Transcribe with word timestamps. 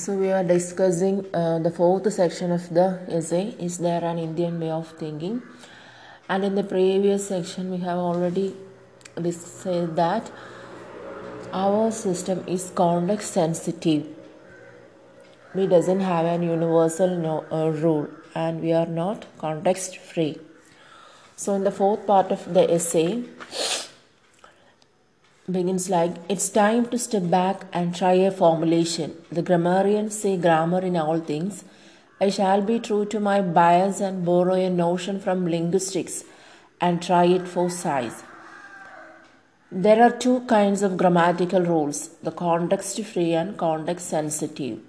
So 0.00 0.14
we 0.14 0.30
are 0.32 0.42
discussing 0.42 1.26
uh, 1.34 1.58
the 1.58 1.70
fourth 1.70 2.10
section 2.10 2.52
of 2.52 2.72
the 2.72 3.00
essay. 3.08 3.54
Is 3.58 3.76
there 3.76 4.02
an 4.02 4.18
Indian 4.18 4.58
way 4.58 4.70
of 4.70 4.88
thinking? 4.92 5.42
And 6.26 6.42
in 6.42 6.54
the 6.54 6.62
previous 6.62 7.28
section, 7.28 7.70
we 7.70 7.76
have 7.78 7.98
already 7.98 8.56
said 9.30 9.96
that 9.96 10.30
our 11.52 11.90
system 11.90 12.42
is 12.46 12.72
context 12.74 13.34
sensitive. 13.34 14.06
We 15.54 15.66
doesn't 15.66 16.00
have 16.00 16.24
an 16.24 16.44
universal 16.44 17.18
no, 17.18 17.44
uh, 17.52 17.68
rule, 17.68 18.08
and 18.34 18.62
we 18.62 18.72
are 18.72 18.86
not 18.86 19.26
context 19.36 19.98
free. 19.98 20.38
So 21.36 21.52
in 21.52 21.64
the 21.64 21.72
fourth 21.72 22.06
part 22.06 22.32
of 22.32 22.54
the 22.54 22.72
essay, 22.72 23.24
begins 25.52 25.88
like 25.90 26.16
it's 26.28 26.48
time 26.48 26.86
to 26.86 26.98
step 26.98 27.30
back 27.30 27.64
and 27.72 27.94
try 27.94 28.12
a 28.12 28.30
formulation. 28.30 29.14
The 29.30 29.42
grammarians 29.42 30.18
say 30.18 30.36
grammar 30.36 30.80
in 30.80 30.96
all 30.96 31.20
things. 31.20 31.64
I 32.20 32.30
shall 32.30 32.62
be 32.62 32.78
true 32.78 33.04
to 33.06 33.20
my 33.20 33.40
bias 33.40 34.00
and 34.00 34.24
borrow 34.24 34.54
a 34.54 34.68
notion 34.70 35.20
from 35.20 35.48
linguistics 35.48 36.24
and 36.80 37.02
try 37.02 37.24
it 37.24 37.48
for 37.48 37.70
size. 37.70 38.22
There 39.72 40.02
are 40.02 40.10
two 40.10 40.40
kinds 40.46 40.82
of 40.82 40.96
grammatical 40.96 41.62
rules 41.62 42.08
the 42.22 42.32
context 42.32 43.00
free 43.02 43.32
and 43.34 43.56
context 43.56 44.08
sensitive. 44.08 44.80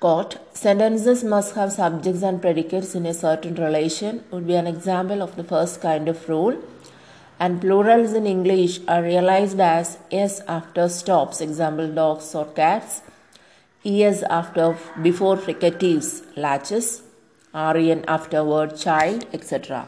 Quote, 0.00 0.38
sentences 0.56 1.24
must 1.24 1.54
have 1.56 1.72
subjects 1.72 2.22
and 2.22 2.40
predicates 2.40 2.94
in 2.94 3.04
a 3.04 3.12
certain 3.12 3.56
relation 3.56 4.22
would 4.30 4.46
be 4.46 4.54
an 4.54 4.66
example 4.66 5.22
of 5.22 5.34
the 5.34 5.42
first 5.42 5.80
kind 5.80 6.08
of 6.08 6.28
rule 6.28 6.56
and 7.38 7.60
plurals 7.60 8.12
in 8.12 8.26
English 8.26 8.80
are 8.88 9.02
realized 9.02 9.60
as 9.60 9.98
s 10.10 10.40
after 10.48 10.88
stops, 10.88 11.40
example 11.40 11.92
dogs 11.92 12.34
or 12.34 12.46
cats, 12.46 13.02
es 13.84 14.22
after 14.24 14.76
before 15.02 15.36
fricatives, 15.36 16.22
latches, 16.36 17.02
ren 17.54 18.04
after 18.08 18.44
word 18.44 18.76
child, 18.76 19.26
etc. 19.32 19.86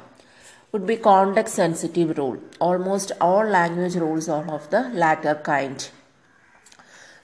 Would 0.72 0.86
be 0.86 0.96
context 0.96 1.54
sensitive 1.56 2.16
rule. 2.16 2.38
Almost 2.60 3.12
all 3.20 3.44
language 3.44 3.96
rules 3.96 4.28
are 4.28 4.48
of 4.48 4.70
the 4.70 4.82
latter 4.90 5.34
kind. 5.34 5.88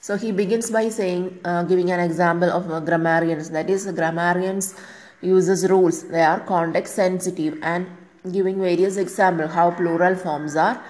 So 0.01 0.17
he 0.17 0.31
begins 0.31 0.69
by 0.71 0.89
saying, 0.89 1.39
uh, 1.43 1.63
giving 1.63 1.91
an 1.91 1.99
example 1.99 2.49
of 2.49 2.69
uh, 2.71 2.79
grammarians. 2.81 3.49
That 3.49 3.69
is, 3.69 3.85
grammarians 3.91 4.75
uses 5.21 5.69
rules. 5.69 6.03
They 6.03 6.21
are 6.21 6.39
context 6.41 6.95
sensitive 6.95 7.57
and 7.61 7.87
giving 8.27 8.59
various 8.59 8.97
examples 8.97 9.51
how 9.51 9.71
plural 9.71 10.15
forms 10.15 10.55
are 10.55 10.81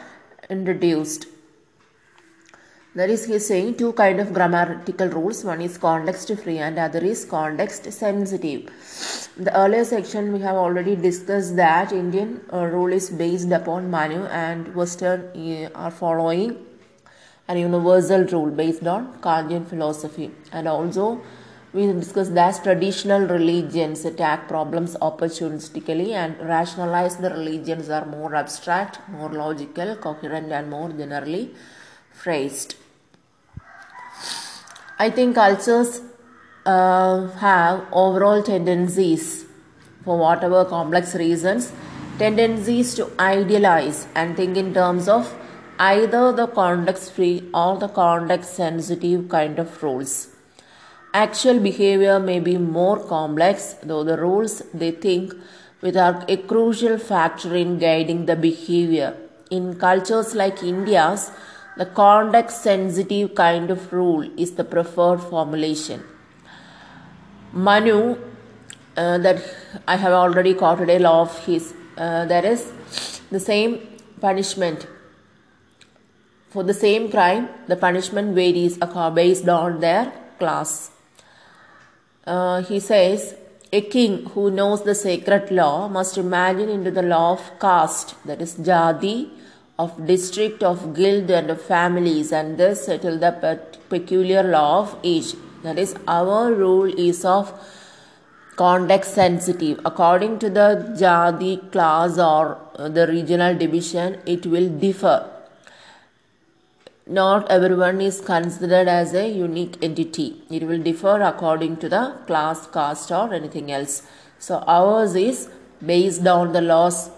introduced. 0.49 1.27
That 2.95 3.11
is, 3.11 3.25
he 3.25 3.33
is 3.33 3.47
saying 3.47 3.75
two 3.77 3.93
kind 3.93 4.19
of 4.19 4.33
grammatical 4.33 5.07
rules. 5.09 5.43
One 5.45 5.61
is 5.61 5.77
context 5.77 6.31
free 6.43 6.57
and 6.57 6.79
other 6.79 6.97
is 6.97 7.25
context 7.25 7.91
sensitive. 7.93 8.71
The 9.37 9.55
earlier 9.55 9.85
section, 9.85 10.33
we 10.33 10.39
have 10.39 10.55
already 10.55 10.95
discussed 10.95 11.55
that 11.57 11.91
Indian 11.91 12.41
uh, 12.51 12.65
rule 12.65 12.91
is 12.91 13.11
based 13.11 13.51
upon 13.51 13.91
Manu 13.91 14.25
and 14.25 14.73
Western 14.73 15.21
uh, 15.35 15.69
are 15.75 15.91
following 15.91 16.57
an 17.47 17.57
universal 17.59 18.23
rule 18.23 18.49
based 18.49 18.87
on 18.87 19.13
Kantian 19.21 19.67
philosophy. 19.67 20.31
And 20.51 20.67
also, 20.67 21.21
we 21.77 21.85
discussed 21.85 22.33
that 22.33 22.59
traditional 22.63 23.23
religions 23.27 24.03
attack 24.09 24.47
problems 24.47 24.95
opportunistically 25.07 26.09
and 26.21 26.39
rationalized 26.49 27.19
religions 27.21 27.89
are 27.89 28.05
more 28.05 28.33
abstract, 28.33 28.99
more 29.09 29.29
logical, 29.31 29.95
coherent, 29.95 30.51
and 30.51 30.71
more 30.71 30.89
generally 30.89 31.51
phrased. 32.11 32.75
I 34.97 35.11
think 35.11 35.35
cultures 35.35 36.01
uh, 36.65 37.27
have 37.41 37.85
overall 37.91 38.41
tendencies, 38.41 39.45
for 40.03 40.17
whatever 40.17 40.65
complex 40.65 41.13
reasons, 41.13 41.71
tendencies 42.17 42.95
to 42.95 43.11
idealize 43.19 44.07
and 44.15 44.35
think 44.35 44.57
in 44.57 44.73
terms 44.73 45.07
of 45.07 45.31
either 45.77 46.31
the 46.31 46.47
context 46.47 47.11
free 47.11 47.47
or 47.53 47.77
the 47.77 47.87
context 47.87 48.55
sensitive 48.55 49.29
kind 49.29 49.59
of 49.59 49.83
rules. 49.83 50.36
Actual 51.17 51.59
behavior 51.59 52.19
may 52.19 52.39
be 52.39 52.57
more 52.57 52.99
complex, 53.11 53.75
though 53.81 54.03
the 54.03 54.15
rules 54.17 54.61
they 54.71 54.91
think 54.91 55.33
with 55.81 55.95
are 55.97 56.23
a 56.27 56.37
crucial 56.37 56.97
factor 56.99 57.55
in 57.55 57.79
guiding 57.79 58.25
the 58.27 58.35
behavior. 58.35 59.15
In 59.49 59.79
cultures 59.79 60.35
like 60.35 60.61
India's, 60.61 61.31
the 61.75 61.87
context 61.87 62.61
sensitive 62.61 63.33
kind 63.33 63.71
of 63.71 63.91
rule 63.91 64.29
is 64.37 64.51
the 64.51 64.63
preferred 64.63 65.21
formulation. 65.21 66.03
Manu, 67.51 68.17
uh, 68.95 69.17
that 69.17 69.41
I 69.87 69.95
have 69.95 70.13
already 70.13 70.53
quoted 70.53 70.89
a 70.89 70.99
law 70.99 71.21
of 71.21 71.45
his, 71.45 71.73
uh, 71.97 72.25
that 72.25 72.45
is 72.45 72.71
the 73.31 73.39
same 73.39 73.79
punishment. 74.21 74.85
For 76.49 76.61
the 76.61 76.75
same 76.75 77.09
crime, 77.09 77.49
the 77.67 77.75
punishment 77.75 78.35
varies 78.35 78.77
based 79.15 79.49
on 79.49 79.79
their 79.79 80.13
class. 80.37 80.91
Uh, 82.27 82.61
he 82.61 82.77
says, 82.81 83.35
a 83.71 83.79
king 83.79 84.25
who 84.31 84.51
knows 84.51 84.83
the 84.83 84.93
sacred 84.93 85.49
law 85.49 85.87
must 85.87 86.17
imagine 86.17 86.67
into 86.67 86.91
the 86.91 87.01
law 87.01 87.31
of 87.31 87.59
caste, 87.61 88.15
that 88.25 88.41
is 88.41 88.55
jadi, 88.55 89.29
of 89.79 90.05
district, 90.05 90.61
of 90.61 90.93
guild, 90.93 91.29
and 91.31 91.49
of 91.49 91.61
families, 91.61 92.33
and 92.33 92.57
thus 92.57 92.85
settle 92.85 93.17
the 93.17 93.31
peculiar 93.89 94.43
law 94.43 94.81
of 94.81 94.97
each. 95.03 95.35
That 95.63 95.79
is, 95.79 95.95
our 96.05 96.53
rule 96.53 96.91
is 96.99 97.23
of 97.23 97.53
context 98.57 99.13
sensitive. 99.13 99.79
According 99.85 100.39
to 100.39 100.49
the 100.49 100.93
jadi 100.99 101.71
class 101.71 102.17
or 102.17 102.57
the 102.77 103.07
regional 103.07 103.55
division, 103.55 104.19
it 104.25 104.45
will 104.45 104.67
differ. 104.67 105.36
Not 107.09 107.49
everyone 107.49 108.01
is 108.01 108.19
considered 108.19 108.89
as 108.89 109.13
a 109.13 109.29
unique 109.29 109.77
entity. 109.81 110.41
It 110.49 110.63
will 110.63 110.79
differ 110.79 111.21
according 111.21 111.77
to 111.77 111.87
the 111.87 112.17
class, 112.27 112.67
caste, 112.67 113.11
or 113.11 113.33
anything 113.33 113.71
else. 113.71 114.03
So, 114.39 114.57
ours 114.67 115.15
is 115.15 115.49
based 115.85 116.27
on 116.27 116.51
the 116.51 116.59
laws 116.59 117.09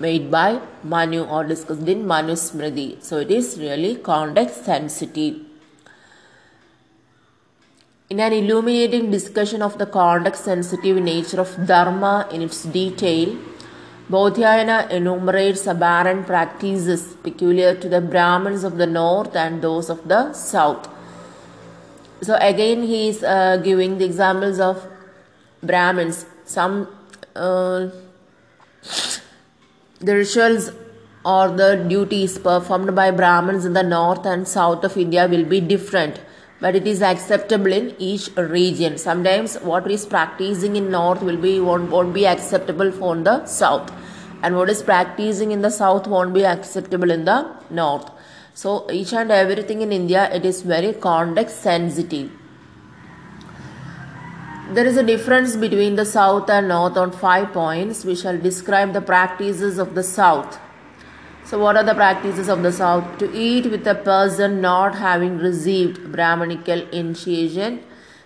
made 0.00 0.30
by 0.30 0.60
Manu 0.82 1.24
or 1.24 1.44
discussed 1.44 1.88
in 1.88 2.06
Manu 2.06 2.34
Smriti. 2.34 3.02
So, 3.02 3.20
it 3.20 3.30
is 3.30 3.58
really 3.58 3.96
context 3.96 4.66
sensitive. 4.66 5.36
In 8.10 8.20
an 8.20 8.34
illuminating 8.34 9.10
discussion 9.10 9.62
of 9.62 9.78
the 9.78 9.86
context 9.86 10.44
sensitive 10.44 11.02
nature 11.02 11.40
of 11.40 11.66
Dharma 11.66 12.28
in 12.30 12.42
its 12.42 12.64
detail, 12.64 13.34
Baudhayana 14.10 14.90
enumerates 14.90 15.66
aberrant 15.66 16.26
practices 16.26 17.14
peculiar 17.22 17.74
to 17.74 17.88
the 17.88 18.00
Brahmins 18.00 18.64
of 18.64 18.78
the 18.78 18.86
north 18.86 19.36
and 19.36 19.60
those 19.60 19.90
of 19.90 20.08
the 20.08 20.32
south. 20.32 20.88
So, 22.22 22.36
again, 22.40 22.82
he 22.82 23.08
is 23.08 23.22
uh, 23.22 23.58
giving 23.58 23.98
the 23.98 24.06
examples 24.06 24.60
of 24.60 24.86
Brahmins. 25.62 26.24
Some 26.44 26.88
uh, 27.36 27.88
the 30.00 30.14
rituals 30.14 30.70
or 31.24 31.48
the 31.50 31.84
duties 31.88 32.38
performed 32.38 32.94
by 32.94 33.10
Brahmins 33.10 33.64
in 33.64 33.74
the 33.74 33.82
north 33.82 34.24
and 34.24 34.48
south 34.48 34.84
of 34.84 34.96
India 34.96 35.26
will 35.28 35.44
be 35.44 35.60
different 35.60 36.20
but 36.60 36.74
it 36.74 36.86
is 36.86 37.02
acceptable 37.02 37.72
in 37.72 37.94
each 37.98 38.28
region. 38.36 38.98
Sometimes 38.98 39.56
what 39.56 39.90
is 39.90 40.04
practicing 40.06 40.76
in 40.76 40.90
north 40.90 41.22
will 41.22 41.36
be 41.36 41.60
won't, 41.60 41.90
won't 41.90 42.12
be 42.12 42.26
acceptable 42.26 42.90
for 42.90 43.16
the 43.16 43.46
south, 43.46 43.92
and 44.42 44.56
what 44.56 44.68
is 44.68 44.82
practicing 44.82 45.52
in 45.52 45.62
the 45.62 45.70
south 45.70 46.06
won't 46.06 46.34
be 46.34 46.44
acceptable 46.44 47.10
in 47.10 47.24
the 47.24 47.50
north. 47.70 48.10
So 48.54 48.90
each 48.90 49.12
and 49.12 49.30
everything 49.30 49.82
in 49.82 49.92
India 49.92 50.28
it 50.32 50.44
is 50.44 50.62
very 50.62 50.92
context 50.92 51.62
sensitive. 51.62 52.30
There 54.70 54.84
is 54.84 54.96
a 54.98 55.02
difference 55.02 55.56
between 55.56 55.96
the 55.96 56.04
south 56.04 56.50
and 56.50 56.68
north 56.68 56.96
on 56.96 57.10
five 57.10 57.52
points. 57.52 58.04
We 58.04 58.14
shall 58.14 58.36
describe 58.36 58.92
the 58.92 59.00
practices 59.00 59.78
of 59.78 59.94
the 59.94 60.02
south. 60.02 60.58
So, 61.48 61.58
what 61.58 61.78
are 61.78 61.82
the 61.82 61.94
practices 61.94 62.50
of 62.50 62.62
the 62.62 62.70
South? 62.70 63.16
To 63.20 63.26
eat 63.34 63.70
with 63.70 63.86
a 63.86 63.94
person 63.94 64.60
not 64.60 64.94
having 64.94 65.38
received 65.38 66.12
Brahmanical 66.12 66.80
initiation, 66.90 67.82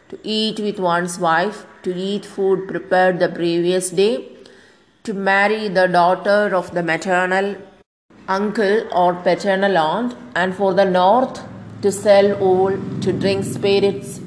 to 0.08 0.18
eat 0.24 0.58
with 0.58 0.80
one's 0.80 1.20
wife, 1.20 1.64
to 1.84 1.94
eat 1.94 2.26
food 2.26 2.66
prepared 2.66 3.20
the 3.20 3.28
previous 3.28 3.90
day, 3.90 4.28
to 5.04 5.14
marry 5.14 5.68
the 5.68 5.86
daughter 5.86 6.52
of 6.52 6.74
the 6.74 6.82
maternal 6.82 7.54
uncle 8.26 8.88
or 8.92 9.14
paternal 9.14 9.78
aunt, 9.78 10.16
and 10.34 10.56
for 10.56 10.74
the 10.74 10.84
North, 10.84 11.44
to 11.82 11.92
sell 11.92 12.36
wool, 12.40 12.76
to 13.02 13.12
drink 13.12 13.44
spirits, 13.44 14.20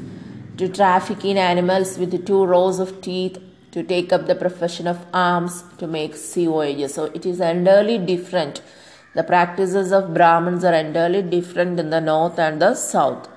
to 0.56 0.70
traffic 0.70 1.26
in 1.26 1.38
animals 1.38 1.98
with 1.98 2.26
two 2.26 2.46
rows 2.46 2.80
of 2.80 3.02
teeth, 3.02 3.40
to 3.72 3.84
take 3.84 4.14
up 4.14 4.26
the 4.26 4.36
profession 4.36 4.88
of 4.88 5.06
arms, 5.14 5.66
to 5.80 5.86
make 5.86 6.16
sea 6.16 6.46
voyages. 6.46 6.94
So, 6.94 7.12
it 7.14 7.26
is 7.26 7.42
entirely 7.42 7.98
different 7.98 8.62
the 9.16 9.24
practices 9.24 9.92
of 9.92 10.14
Brahmins 10.14 10.64
are 10.64 10.74
entirely 10.74 11.22
different 11.22 11.80
in 11.80 11.90
the 11.90 12.02
north 12.02 12.38
and 12.38 12.62
the 12.62 12.76
south. 12.76 13.30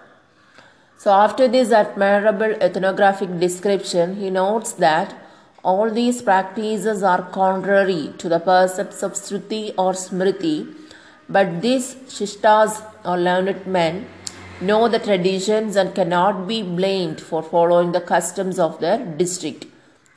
So, 0.99 1.13
after 1.13 1.47
this 1.47 1.71
admirable 1.71 2.57
ethnographic 2.61 3.39
description, 3.39 4.17
he 4.17 4.31
notes 4.31 4.73
that 4.73 5.15
all 5.63 5.91
these 5.91 6.21
practices 6.23 7.03
are 7.03 7.23
contrary 7.31 8.13
to 8.19 8.29
the 8.29 8.41
precepts 8.41 9.03
of 9.05 9.13
Shruti 9.13 9.75
or 9.79 9.93
Smriti, 9.93 10.75
but 11.29 11.63
these 11.63 11.95
Shishtas 12.17 12.83
or 13.05 13.17
learned 13.17 13.67
men 13.67 14.09
know 14.61 14.89
the 14.89 14.99
traditions 14.99 15.77
and 15.77 15.95
cannot 15.95 16.49
be 16.49 16.63
blamed 16.63 17.21
for 17.21 17.43
following 17.43 17.93
the 17.93 18.01
customs 18.01 18.59
of 18.59 18.81
their 18.81 18.99
district. 18.99 19.67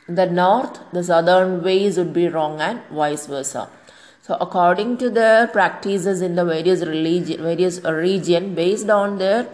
In 0.08 0.16
the 0.16 0.26
north, 0.26 0.80
the 0.92 1.04
southern 1.04 1.64
ways 1.64 1.98
would 1.98 2.14
be 2.14 2.28
wrong 2.28 2.60
and 2.60 2.82
vice 2.90 3.28
versa. 3.28 3.70
So, 4.24 4.38
according 4.40 4.98
to 4.98 5.10
their 5.10 5.48
practices 5.48 6.22
in 6.22 6.36
the 6.36 6.46
various 6.46 6.82
religion, 6.82 7.42
various 7.42 7.82
region, 7.84 8.54
based 8.54 8.88
on 8.88 9.18
their 9.18 9.48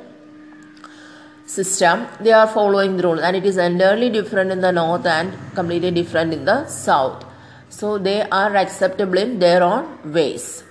system, 1.45 2.05
they 2.19 2.33
are 2.33 2.47
following 2.47 2.97
the 2.97 3.03
rules, 3.03 3.21
and 3.21 3.37
it 3.37 3.45
is 3.45 3.55
entirely 3.55 4.09
different 4.09 4.51
in 4.51 4.59
the 4.59 4.73
north 4.73 5.05
and 5.05 5.33
completely 5.55 5.91
different 5.91 6.33
in 6.33 6.43
the 6.43 6.67
south. 6.67 7.23
So, 7.69 7.97
they 7.97 8.23
are 8.23 8.57
acceptable 8.57 9.17
in 9.17 9.39
their 9.39 9.63
own 9.63 10.11
ways. 10.11 10.65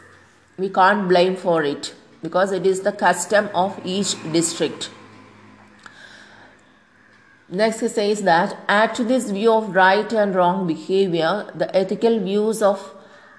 We 0.59 0.69
can't 0.69 1.09
blame 1.09 1.37
for 1.37 1.63
it 1.63 1.95
because 2.23 2.53
it 2.53 2.67
is 2.67 2.81
the 2.81 2.93
custom 2.93 3.49
of 3.55 3.81
each 3.83 4.15
district. 4.31 4.91
Next, 7.49 7.81
he 7.81 7.89
says 7.89 8.23
that 8.25 8.59
add 8.69 8.95
to 8.97 9.05
this 9.05 9.31
view 9.31 9.53
of 9.53 9.75
right 9.75 10.13
and 10.13 10.35
wrong 10.35 10.67
behavior 10.67 11.51
the 11.55 11.75
ethical 11.75 12.19
views 12.19 12.61
of 12.61 12.93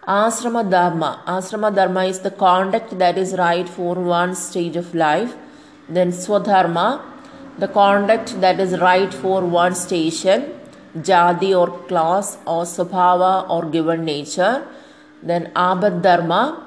asrama 0.07 0.69
dharma. 0.69 1.21
Asrama 1.27 1.73
dharma 1.75 2.05
is 2.05 2.19
the 2.19 2.31
conduct 2.31 2.97
that 2.97 3.17
is 3.17 3.35
right 3.37 3.67
for 3.67 3.95
one 3.95 4.35
stage 4.35 4.75
of 4.75 4.95
life. 4.95 5.35
Then 5.89 6.11
swadharma, 6.11 7.01
the 7.57 7.67
conduct 7.67 8.39
that 8.41 8.59
is 8.59 8.79
right 8.79 9.13
for 9.13 9.45
one 9.45 9.75
station, 9.75 10.53
jadi 10.97 11.57
or 11.59 11.77
class 11.87 12.37
or 12.45 12.63
sabhava 12.63 13.49
or 13.49 13.65
given 13.65 14.05
nature. 14.05 14.65
Then 15.21 15.51
abad 15.55 16.01
dharma, 16.01 16.65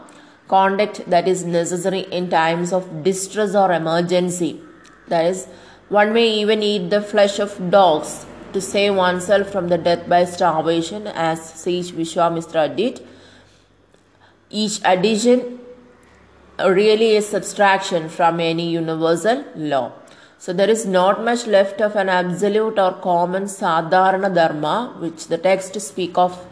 conduct 0.48 1.08
that 1.08 1.28
is 1.28 1.44
necessary 1.44 2.00
in 2.10 2.28
times 2.28 2.72
of 2.72 3.04
distress 3.04 3.54
or 3.54 3.72
emergency. 3.72 4.60
That 5.08 5.26
is, 5.26 5.46
one 5.88 6.12
may 6.12 6.28
even 6.28 6.62
eat 6.62 6.90
the 6.90 7.00
flesh 7.00 7.38
of 7.38 7.70
dogs 7.70 8.26
to 8.52 8.60
save 8.60 8.96
oneself 8.96 9.50
from 9.50 9.68
the 9.68 9.78
death 9.78 10.08
by 10.08 10.24
starvation, 10.24 11.06
as 11.06 11.54
Sage 11.54 11.92
Vishwamitra 11.92 12.76
did. 12.76 13.00
Each 14.50 14.80
addition 14.84 15.60
really 16.58 17.16
is 17.16 17.28
subtraction 17.28 18.08
from 18.08 18.40
any 18.40 18.68
universal 18.70 19.44
law. 19.54 19.92
So 20.38 20.52
there 20.52 20.70
is 20.70 20.86
not 20.86 21.22
much 21.24 21.46
left 21.46 21.80
of 21.80 21.96
an 21.96 22.08
absolute 22.08 22.78
or 22.78 22.92
common 22.92 23.44
sadharana 23.44 24.34
dharma, 24.34 24.96
which 24.98 25.28
the 25.28 25.38
text 25.38 25.80
speak 25.80 26.18
of, 26.18 26.46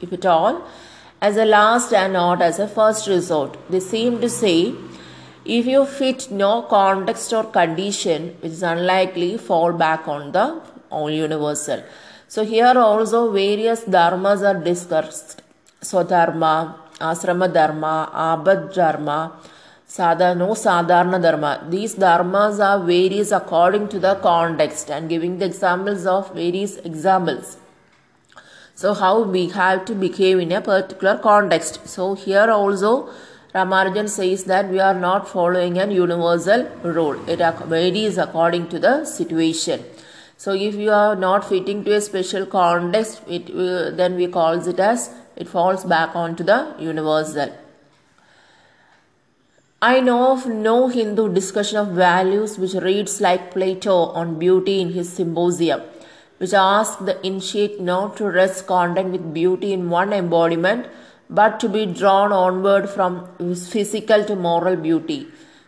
if 0.00 0.12
at 0.12 0.24
all, 0.24 0.66
as 1.20 1.36
a 1.36 1.44
last 1.44 1.92
and 1.92 2.12
not 2.12 2.40
as 2.40 2.58
a 2.58 2.68
first 2.68 3.08
resort. 3.08 3.58
They 3.68 3.80
seem 3.80 4.20
to 4.20 4.30
say 4.30 4.74
if 5.44 5.66
you 5.66 5.86
fit 5.86 6.30
no 6.30 6.62
context 6.62 7.32
or 7.32 7.44
condition, 7.44 8.36
it 8.42 8.52
is 8.52 8.62
unlikely 8.62 9.38
fall 9.38 9.72
back 9.72 10.08
on 10.08 10.32
the 10.32 10.60
all 10.90 11.10
universal. 11.10 11.82
So 12.28 12.44
here 12.44 12.74
also 12.76 13.30
various 13.30 13.84
dharmas 13.84 14.42
are 14.42 14.62
discussed. 14.62 15.42
So 15.82 16.02
dharma, 16.02 16.80
asrama 17.00 17.52
dharma, 17.52 18.10
abad 18.12 18.72
dharma, 18.72 19.32
sadharana 19.88 21.20
dharma. 21.20 21.66
These 21.68 21.96
dharmas 21.96 22.58
are 22.64 22.84
various 22.84 23.32
according 23.32 23.88
to 23.88 23.98
the 23.98 24.16
context 24.16 24.90
and 24.90 25.08
giving 25.08 25.38
the 25.38 25.46
examples 25.46 26.06
of 26.06 26.34
various 26.34 26.76
examples. 26.78 27.58
So 28.74 28.92
how 28.94 29.22
we 29.22 29.48
have 29.50 29.84
to 29.86 29.94
behave 29.94 30.38
in 30.38 30.52
a 30.52 30.60
particular 30.60 31.18
context. 31.18 31.88
So 31.88 32.14
here 32.14 32.50
also 32.50 33.08
Ramanujan 33.54 34.08
says 34.08 34.44
that 34.44 34.68
we 34.68 34.80
are 34.80 34.92
not 34.94 35.28
following 35.28 35.78
an 35.78 35.90
universal 35.90 36.66
rule. 36.82 37.16
It 37.28 37.38
varies 37.66 38.18
according 38.18 38.68
to 38.68 38.78
the 38.78 39.04
situation. 39.06 39.82
So 40.36 40.52
if 40.52 40.74
you 40.74 40.90
are 40.90 41.16
not 41.16 41.48
fitting 41.48 41.82
to 41.84 41.94
a 41.94 42.00
special 42.02 42.44
context, 42.44 43.22
it, 43.26 43.48
uh, 43.50 43.96
then 43.96 44.16
we 44.16 44.26
calls 44.26 44.66
it 44.66 44.78
as 44.78 45.10
it 45.36 45.48
falls 45.48 45.84
back 45.84 46.16
onto 46.16 46.42
the 46.42 46.74
universal. 46.78 47.54
I 49.80 50.00
know 50.00 50.32
of 50.32 50.46
no 50.46 50.88
Hindu 50.88 51.32
discussion 51.34 51.78
of 51.78 51.88
values 51.88 52.58
which 52.58 52.72
reads 52.74 53.20
like 53.20 53.50
Plato 53.52 53.96
on 54.20 54.38
beauty 54.38 54.80
in 54.80 54.92
his 54.92 55.12
symposium, 55.12 55.82
which 56.38 56.54
asks 56.54 56.96
the 56.96 57.24
initiate 57.26 57.80
not 57.80 58.16
to 58.16 58.24
rest 58.24 58.66
content 58.66 59.12
with 59.12 59.34
beauty 59.34 59.72
in 59.72 59.90
one 59.90 60.12
embodiment 60.12 60.86
but 61.28 61.58
to 61.60 61.68
be 61.68 61.84
drawn 61.84 62.32
onward 62.32 62.88
from 62.88 63.28
physical 63.54 64.24
to 64.24 64.36
moral 64.36 64.76
beauty, 64.76 65.26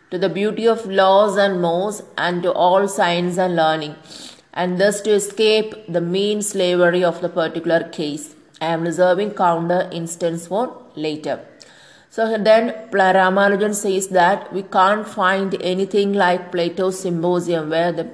to 0.09 0.17
the 0.17 0.29
beauty 0.29 0.67
of 0.67 0.85
laws 0.85 1.37
and 1.37 1.61
mores, 1.61 2.01
and 2.17 2.43
to 2.43 2.51
all 2.53 2.87
science 2.87 3.37
and 3.37 3.55
learning, 3.55 3.95
and 4.53 4.79
thus 4.79 5.01
to 5.01 5.11
escape 5.11 5.75
the 5.87 6.01
mean 6.01 6.41
slavery 6.41 7.03
of 7.03 7.21
the 7.21 7.29
particular 7.29 7.83
case. 7.89 8.35
I 8.61 8.67
am 8.67 8.81
reserving 8.83 9.31
counter 9.31 9.89
instance 9.91 10.47
for 10.47 10.81
later. 10.95 11.45
So 12.09 12.37
then 12.37 12.89
Ramanujan 12.91 13.75
says 13.75 14.07
that 14.09 14.51
we 14.51 14.63
can't 14.63 15.07
find 15.07 15.55
anything 15.61 16.13
like 16.13 16.51
Plato's 16.51 16.99
symposium 16.99 17.69
where 17.69 17.91
the 17.91 18.09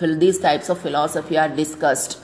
these 0.00 0.38
types 0.38 0.68
of 0.68 0.78
philosophy 0.78 1.38
are 1.38 1.48
discussed 1.48 2.18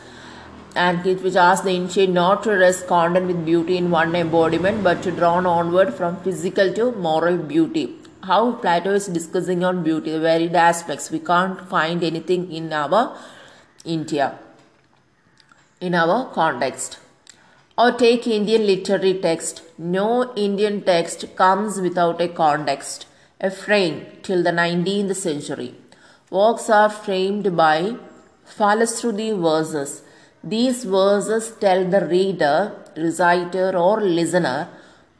and 0.74 1.02
which 1.04 1.36
asks 1.36 1.64
the 1.64 1.74
initiate 1.74 2.10
not 2.10 2.42
to 2.42 2.50
rest 2.50 2.86
content 2.86 3.26
with 3.26 3.44
beauty 3.46 3.76
in 3.76 3.90
one 3.90 4.14
embodiment 4.14 4.82
but 4.82 5.02
to 5.02 5.10
drawn 5.10 5.46
onward 5.46 5.94
from 5.94 6.16
physical 6.22 6.72
to 6.72 6.92
moral 6.92 7.36
beauty. 7.36 7.96
How 8.22 8.52
Plato 8.52 8.92
is 8.92 9.06
discussing 9.06 9.64
on 9.64 9.82
beauty, 9.82 10.12
the 10.12 10.20
varied 10.20 10.54
aspects. 10.54 11.10
We 11.10 11.18
can't 11.18 11.60
find 11.68 12.04
anything 12.04 12.52
in 12.52 12.72
our 12.72 13.16
India, 13.84 14.38
in 15.82 15.94
our 15.94 16.32
context. 16.32 16.98
Or 17.76 17.92
take 17.92 18.26
Indian 18.26 18.66
literary 18.66 19.14
text. 19.20 19.62
No 19.76 20.34
Indian 20.34 20.80
text 20.82 21.36
comes 21.36 21.80
without 21.80 22.22
a 22.22 22.28
context, 22.28 23.06
a 23.40 23.50
frame 23.50 24.06
till 24.22 24.42
the 24.42 24.56
19th 24.62 25.14
century. 25.16 25.74
Works 26.30 26.70
are 26.70 26.88
framed 26.88 27.54
by 27.56 27.96
Phalashruti 28.56 29.30
verses 29.48 30.02
these 30.44 30.82
verses 30.82 31.52
tell 31.60 31.84
the 31.88 32.04
reader, 32.04 32.72
reciter, 32.96 33.76
or 33.76 34.00
listener 34.00 34.68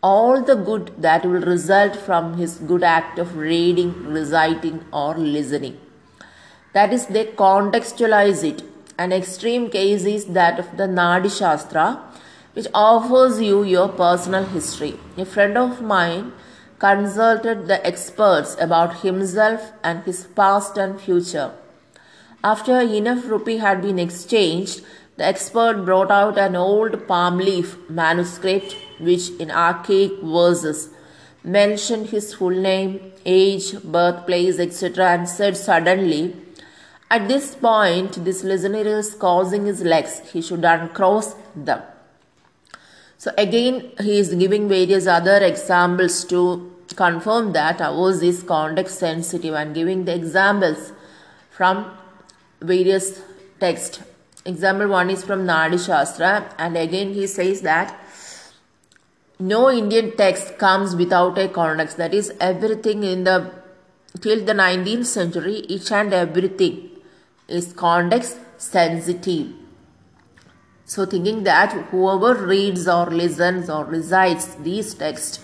all 0.02 0.42
the 0.42 0.56
good 0.56 0.90
that 1.00 1.24
will 1.24 1.42
result 1.42 1.94
from 1.94 2.36
his 2.36 2.56
good 2.58 2.82
act 2.82 3.20
of 3.20 3.36
reading, 3.36 3.92
reciting, 4.08 4.84
or 4.92 5.16
listening. 5.16 5.78
That 6.72 6.92
is, 6.92 7.06
they 7.06 7.26
contextualize 7.26 8.42
it. 8.42 8.64
An 9.02 9.10
extreme 9.10 9.68
case 9.68 10.04
is 10.04 10.26
that 10.26 10.60
of 10.60 10.76
the 10.76 10.86
Nadi 10.86 11.28
Shastra, 11.36 12.00
which 12.52 12.68
offers 12.72 13.40
you 13.40 13.64
your 13.64 13.88
personal 13.88 14.44
history. 14.44 14.94
A 15.18 15.24
friend 15.24 15.58
of 15.58 15.82
mine 15.82 16.32
consulted 16.78 17.66
the 17.66 17.84
experts 17.84 18.54
about 18.60 19.00
himself 19.00 19.72
and 19.82 20.04
his 20.04 20.26
past 20.36 20.76
and 20.76 21.00
future. 21.00 21.50
After 22.44 22.78
enough 22.80 23.26
rupee 23.26 23.56
had 23.56 23.82
been 23.82 23.98
exchanged, 23.98 24.84
the 25.16 25.24
expert 25.24 25.84
brought 25.84 26.12
out 26.12 26.38
an 26.38 26.54
old 26.54 27.08
palm 27.08 27.38
leaf 27.38 27.76
manuscript 27.88 28.76
which, 29.00 29.30
in 29.40 29.50
archaic 29.50 30.12
verses, 30.22 30.90
mentioned 31.42 32.10
his 32.10 32.34
full 32.34 32.50
name, 32.70 33.00
age, 33.26 33.82
birthplace, 33.82 34.60
etc., 34.60 35.10
and 35.10 35.28
said 35.28 35.56
suddenly, 35.56 36.36
At 37.14 37.28
this 37.28 37.54
point, 37.54 38.24
this 38.24 38.42
listener 38.42 38.84
is 38.98 39.14
causing 39.14 39.66
his 39.66 39.82
legs, 39.82 40.20
he 40.32 40.40
should 40.40 40.64
uncross 40.64 41.34
them. 41.54 41.82
So, 43.18 43.32
again, 43.38 43.92
he 44.00 44.18
is 44.18 44.34
giving 44.34 44.68
various 44.68 45.06
other 45.06 45.36
examples 45.44 46.24
to 46.26 46.72
confirm 46.96 47.52
that 47.52 47.80
ours 47.80 48.22
is 48.22 48.42
context 48.42 48.98
sensitive 48.98 49.54
and 49.54 49.74
giving 49.74 50.06
the 50.06 50.14
examples 50.14 50.92
from 51.50 51.84
various 52.60 53.20
texts 53.60 54.00
Example 54.44 54.88
1 54.88 55.10
is 55.10 55.24
from 55.24 55.46
Nadi 55.46 55.78
Shastra 55.86 56.52
and 56.58 56.76
again 56.76 57.12
he 57.14 57.28
says 57.28 57.60
that 57.62 57.96
no 59.38 59.70
Indian 59.70 60.16
text 60.16 60.58
comes 60.58 60.96
without 60.96 61.38
a 61.38 61.48
context. 61.48 61.96
That 61.96 62.12
is 62.12 62.32
everything 62.40 63.04
in 63.04 63.22
the 63.22 63.52
till 64.20 64.44
the 64.44 64.52
19th 64.52 65.06
century 65.06 65.58
each 65.76 65.92
and 65.92 66.12
everything 66.12 66.91
is 67.48 67.72
context 67.72 68.38
sensitive. 68.58 69.52
So 70.84 71.06
thinking 71.06 71.44
that 71.44 71.72
whoever 71.90 72.34
reads 72.34 72.86
or 72.86 73.06
listens 73.06 73.70
or 73.70 73.84
recites 73.84 74.54
these 74.56 74.94
texts, 74.94 75.40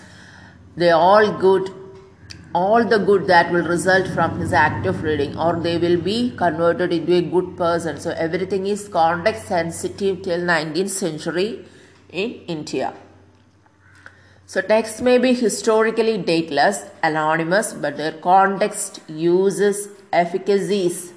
they 0.75 0.91
all 0.91 1.31
good 1.31 1.69
all 2.53 2.83
the 2.83 2.97
good 2.97 3.27
that 3.27 3.51
will 3.51 3.67
result 3.67 4.07
from 4.07 4.39
his 4.39 4.53
act 4.53 4.87
of 4.87 5.03
reading 5.03 5.37
or 5.37 5.59
they 5.59 5.77
will 5.77 5.97
be 6.01 6.35
converted 6.35 6.91
into 6.91 7.13
a 7.13 7.21
good 7.21 7.55
person. 7.55 7.99
So 7.99 8.09
everything 8.11 8.65
is 8.65 8.87
context 8.87 9.47
sensitive 9.47 10.23
till 10.23 10.39
19th 10.39 10.89
century 10.89 11.65
in 12.09 12.31
india. 12.47 12.93
So 14.47 14.61
texts 14.61 14.99
may 14.99 15.19
be 15.19 15.33
historically 15.33 16.17
dateless 16.17 16.83
anonymous 17.03 17.73
but 17.73 17.97
their 17.97 18.13
context 18.13 18.99
uses 19.07 19.89
efficacies 20.11 21.13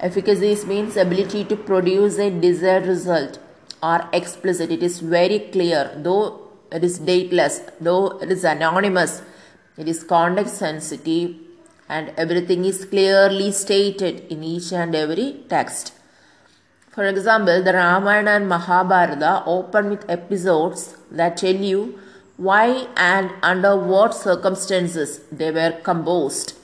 efficacies 0.00 0.66
means 0.66 0.96
ability 0.96 1.44
to 1.44 1.56
produce 1.56 2.18
a 2.18 2.30
desired 2.30 2.86
result 2.86 3.38
are 3.82 4.08
explicit 4.12 4.70
it 4.70 4.82
is 4.82 5.00
very 5.00 5.38
clear 5.38 5.90
though 5.96 6.42
it 6.72 6.82
is 6.82 6.98
dateless 6.98 7.60
though 7.80 8.18
it 8.18 8.30
is 8.30 8.44
anonymous 8.44 9.22
it 9.78 9.88
is 9.88 10.02
context 10.04 10.58
sensitive 10.58 11.34
and 11.88 12.12
everything 12.16 12.64
is 12.64 12.84
clearly 12.84 13.50
stated 13.52 14.26
in 14.30 14.42
each 14.42 14.72
and 14.72 14.94
every 14.94 15.44
text. 15.48 15.92
For 16.90 17.04
example, 17.04 17.62
the 17.62 17.72
Ramayana 17.72 18.32
and 18.32 18.48
Mahabharata 18.48 19.44
open 19.46 19.90
with 19.90 20.08
episodes 20.08 20.96
that 21.10 21.36
tell 21.36 21.54
you 21.54 21.98
why 22.36 22.88
and 22.96 23.30
under 23.42 23.76
what 23.76 24.14
circumstances 24.14 25.20
they 25.30 25.50
were 25.50 25.72
composed. 25.82 26.54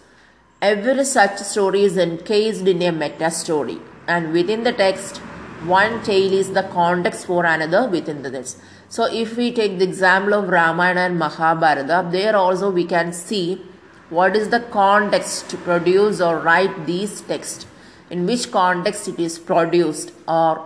Every 0.63 1.05
such 1.05 1.39
story 1.39 1.83
is 1.83 1.97
encased 1.97 2.69
in 2.69 2.81
a 2.83 2.93
meta 2.93 3.33
story, 3.33 3.81
and 4.07 4.33
within 4.33 4.63
the 4.63 4.73
text, 4.73 5.17
one 5.65 6.05
tale 6.05 6.33
is 6.33 6.53
the 6.53 6.63
context 6.63 7.27
for 7.27 7.45
another 7.45 7.89
within 7.89 8.23
the 8.23 8.31
text. 8.31 8.59
So 8.89 9.13
if 9.13 9.37
we 9.37 9.51
take 9.53 9.81
the 9.81 9.85
example 9.85 10.35
of 10.35 10.49
Ramayana 10.49 11.01
and 11.01 11.19
Mahabharata, 11.19 12.09
there 12.13 12.37
also 12.37 12.71
we 12.71 12.85
can 12.85 13.13
see 13.13 13.61
what 14.09 14.37
is 14.37 14.51
the 14.51 14.61
context 14.61 15.51
to 15.51 15.57
produce 15.57 16.21
or 16.21 16.39
write 16.39 16.87
these 16.87 17.23
texts, 17.23 17.67
in 18.09 18.25
which 18.25 18.53
context 18.53 19.09
it 19.09 19.19
is 19.19 19.41
produced 19.41 20.13
or 20.29 20.65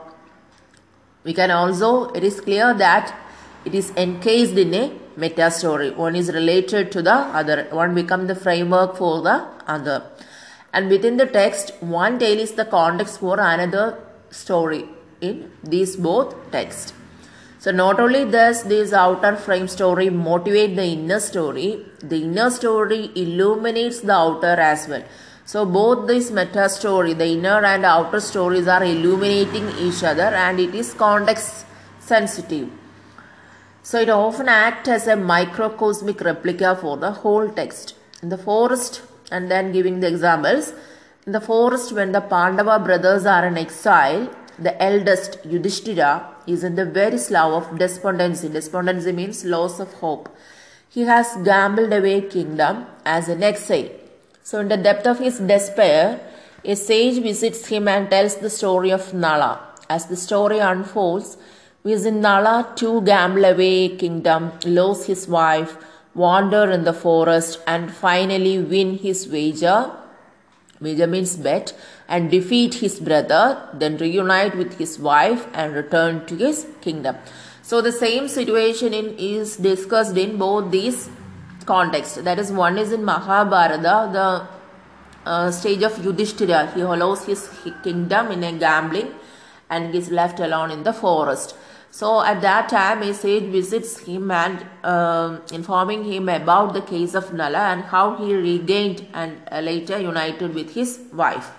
we 1.25 1.33
can 1.33 1.50
also, 1.50 2.11
it 2.11 2.23
is 2.23 2.38
clear 2.43 2.75
that 2.75 3.19
it 3.67 3.75
is 3.75 3.91
encased 4.05 4.57
in 4.65 4.73
a 4.75 4.85
meta 5.17 5.51
story. 5.51 5.91
One 5.91 6.15
is 6.15 6.29
related 6.33 6.93
to 6.93 7.03
the 7.03 7.19
other, 7.41 7.67
one 7.71 7.95
become 7.95 8.27
the 8.27 8.35
framework 8.35 8.97
for 8.97 9.23
the 9.23 9.39
other. 9.67 9.99
And 10.73 10.89
within 10.89 11.17
the 11.17 11.27
text, 11.27 11.73
one 11.81 12.19
tale 12.19 12.39
is 12.39 12.53
the 12.53 12.65
context 12.65 13.21
for 13.21 13.41
another 13.41 13.99
story 14.31 14.85
in 15.21 15.51
these 15.65 15.97
both 15.97 16.35
texts. 16.51 16.93
So 17.59 17.73
not 17.73 17.99
only 17.99 18.25
does 18.31 18.63
this 18.65 18.93
outer 18.93 19.35
frame 19.35 19.67
story 19.67 20.09
motivate 20.11 20.77
the 20.77 20.85
inner 20.85 21.19
story, 21.19 21.85
the 22.01 22.23
inner 22.23 22.51
story 22.51 23.11
illuminates 23.17 24.01
the 24.01 24.13
outer 24.13 24.57
as 24.73 24.87
well. 24.87 25.03
So 25.45 25.65
both 25.65 26.07
this 26.07 26.31
meta 26.31 26.69
story, 26.69 27.15
the 27.15 27.27
inner 27.27 27.65
and 27.65 27.85
outer 27.85 28.21
stories 28.21 28.69
are 28.69 28.85
illuminating 28.85 29.69
each 29.79 30.05
other 30.05 30.31
and 30.45 30.61
it 30.61 30.75
is 30.75 30.93
context 30.93 31.65
sensitive. 31.99 32.69
So 33.88 34.00
it 34.00 34.09
often 34.11 34.49
acts 34.49 34.88
as 34.88 35.07
a 35.07 35.14
microcosmic 35.14 36.21
replica 36.21 36.75
for 36.75 36.97
the 36.97 37.12
whole 37.12 37.49
text. 37.49 37.95
In 38.21 38.31
the 38.31 38.37
forest, 38.37 39.00
and 39.31 39.49
then 39.49 39.71
giving 39.71 40.00
the 40.00 40.09
examples, 40.09 40.73
in 41.25 41.31
the 41.31 41.40
forest 41.40 41.93
when 41.93 42.11
the 42.11 42.21
Pandava 42.21 42.81
brothers 42.81 43.26
are 43.26 43.47
in 43.47 43.57
exile, 43.57 44.28
the 44.59 44.75
eldest 44.83 45.38
Yudhishthira 45.45 46.35
is 46.49 46.64
in 46.64 46.75
the 46.75 46.85
very 46.85 47.16
slough 47.16 47.52
of 47.62 47.78
despondency. 47.78 48.49
Despondency 48.49 49.12
means 49.12 49.45
loss 49.45 49.78
of 49.78 49.93
hope. 49.95 50.37
He 50.88 51.02
has 51.02 51.37
gambled 51.45 51.93
away 51.93 52.23
kingdom 52.23 52.87
as 53.05 53.28
an 53.28 53.45
exile. 53.45 53.90
So 54.43 54.59
in 54.59 54.66
the 54.66 54.76
depth 54.76 55.07
of 55.07 55.21
his 55.21 55.38
despair, 55.38 56.19
a 56.64 56.75
sage 56.75 57.23
visits 57.23 57.69
him 57.69 57.87
and 57.87 58.11
tells 58.11 58.35
the 58.38 58.50
story 58.50 58.90
of 58.90 59.14
Nala. 59.14 59.61
As 59.88 60.07
the 60.07 60.16
story 60.16 60.59
unfolds, 60.59 61.37
we 61.87 61.97
see 61.97 62.11
Nala 62.11 62.73
to 62.78 63.00
gamble 63.02 63.45
away 63.45 63.97
kingdom, 63.97 64.50
lose 64.64 65.05
his 65.07 65.28
wife, 65.28 65.76
wander 66.14 66.69
in 66.76 66.83
the 66.83 66.93
forest, 66.93 67.61
and 67.64 67.93
finally 67.95 68.59
win 68.59 68.99
his 68.99 69.28
wager. 69.28 69.93
Wager 70.81 71.07
means 71.07 71.37
bet 71.37 71.73
and 72.09 72.28
defeat 72.28 72.75
his 72.75 72.99
brother, 72.99 73.69
then 73.73 73.97
reunite 73.99 74.57
with 74.57 74.78
his 74.78 74.99
wife 74.99 75.47
and 75.55 75.75
return 75.75 76.26
to 76.26 76.35
his 76.35 76.66
kingdom. 76.81 77.14
So 77.62 77.81
the 77.81 77.93
same 77.93 78.26
situation 78.26 78.93
in, 78.93 79.14
is 79.16 79.57
discussed 79.57 80.16
in 80.16 80.38
both 80.38 80.73
these 80.73 81.09
contexts. 81.66 82.16
That 82.16 82.40
is, 82.40 82.50
one 82.50 82.78
is 82.78 82.90
in 82.90 83.05
Mahabharata, 83.05 84.11
the 84.12 84.49
uh, 85.31 85.50
stage 85.52 85.85
of 85.85 86.05
Yudhishthira. 86.05 86.73
He 86.75 86.81
hollows 86.81 87.25
his 87.26 87.49
kingdom 87.85 88.33
in 88.33 88.43
a 88.43 88.52
gambling 88.59 89.14
and 89.71 89.95
is 89.95 90.11
left 90.11 90.40
alone 90.40 90.73
in 90.73 90.83
the 90.83 90.93
forest. 90.93 91.55
So 91.97 92.23
at 92.23 92.43
that 92.43 92.69
time, 92.69 93.03
a 93.03 93.15
sage 93.15 93.45
visits 93.45 94.00
him 94.00 94.31
and 94.31 94.67
uh, 94.85 95.38
informing 95.50 96.05
him 96.05 96.29
about 96.29 96.75
the 96.75 96.83
case 96.83 97.15
of 97.15 97.33
Nala 97.33 97.62
and 97.69 97.85
how 97.85 98.17
he 98.17 98.35
regained 98.35 99.07
and 99.15 99.41
uh, 99.50 99.61
later 99.61 99.99
united 99.99 100.55
with 100.55 100.75
his 100.75 101.00
wife. 101.11 101.53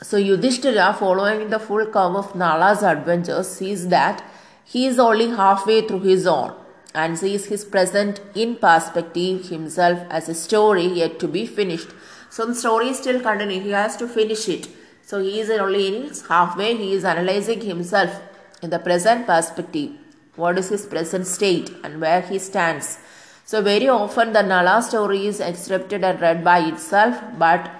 So 0.00 0.16
Yudhishthira, 0.16 0.94
following 0.96 1.50
the 1.50 1.58
full 1.58 1.86
curve 1.86 2.14
of 2.14 2.36
Nala's 2.36 2.84
adventures, 2.84 3.48
sees 3.48 3.88
that 3.88 4.22
he 4.64 4.86
is 4.86 5.00
only 5.00 5.30
halfway 5.30 5.80
through 5.84 6.02
his 6.02 6.24
own 6.24 6.54
and 6.94 7.18
sees 7.18 7.46
his 7.46 7.64
present 7.64 8.20
in 8.36 8.54
perspective 8.54 9.48
himself 9.48 9.98
as 10.08 10.28
a 10.28 10.34
story 10.34 10.86
yet 10.86 11.18
to 11.18 11.26
be 11.26 11.46
finished. 11.46 11.88
So 12.30 12.46
the 12.46 12.54
story 12.54 12.90
is 12.90 12.98
still 12.98 13.20
continuing. 13.20 13.62
He 13.62 13.70
has 13.70 13.96
to 13.96 14.06
finish 14.06 14.48
it. 14.48 14.68
So 15.02 15.20
he 15.20 15.40
is 15.40 15.50
only 15.50 15.88
in 15.88 16.12
halfway. 16.28 16.76
He 16.76 16.92
is 16.92 17.04
analyzing 17.04 17.62
himself 17.62 18.22
in 18.62 18.70
the 18.70 18.78
present 18.78 19.26
perspective. 19.26 19.90
What 20.36 20.58
is 20.58 20.68
his 20.68 20.86
present 20.86 21.26
state 21.26 21.70
and 21.82 22.00
where 22.00 22.20
he 22.20 22.38
stands. 22.38 22.98
So 23.44 23.62
very 23.62 23.88
often 23.88 24.32
the 24.32 24.42
Nala 24.42 24.82
story 24.82 25.26
is 25.26 25.40
accepted 25.40 26.04
and 26.04 26.20
read 26.20 26.44
by 26.44 26.60
itself, 26.60 27.16
but 27.38 27.70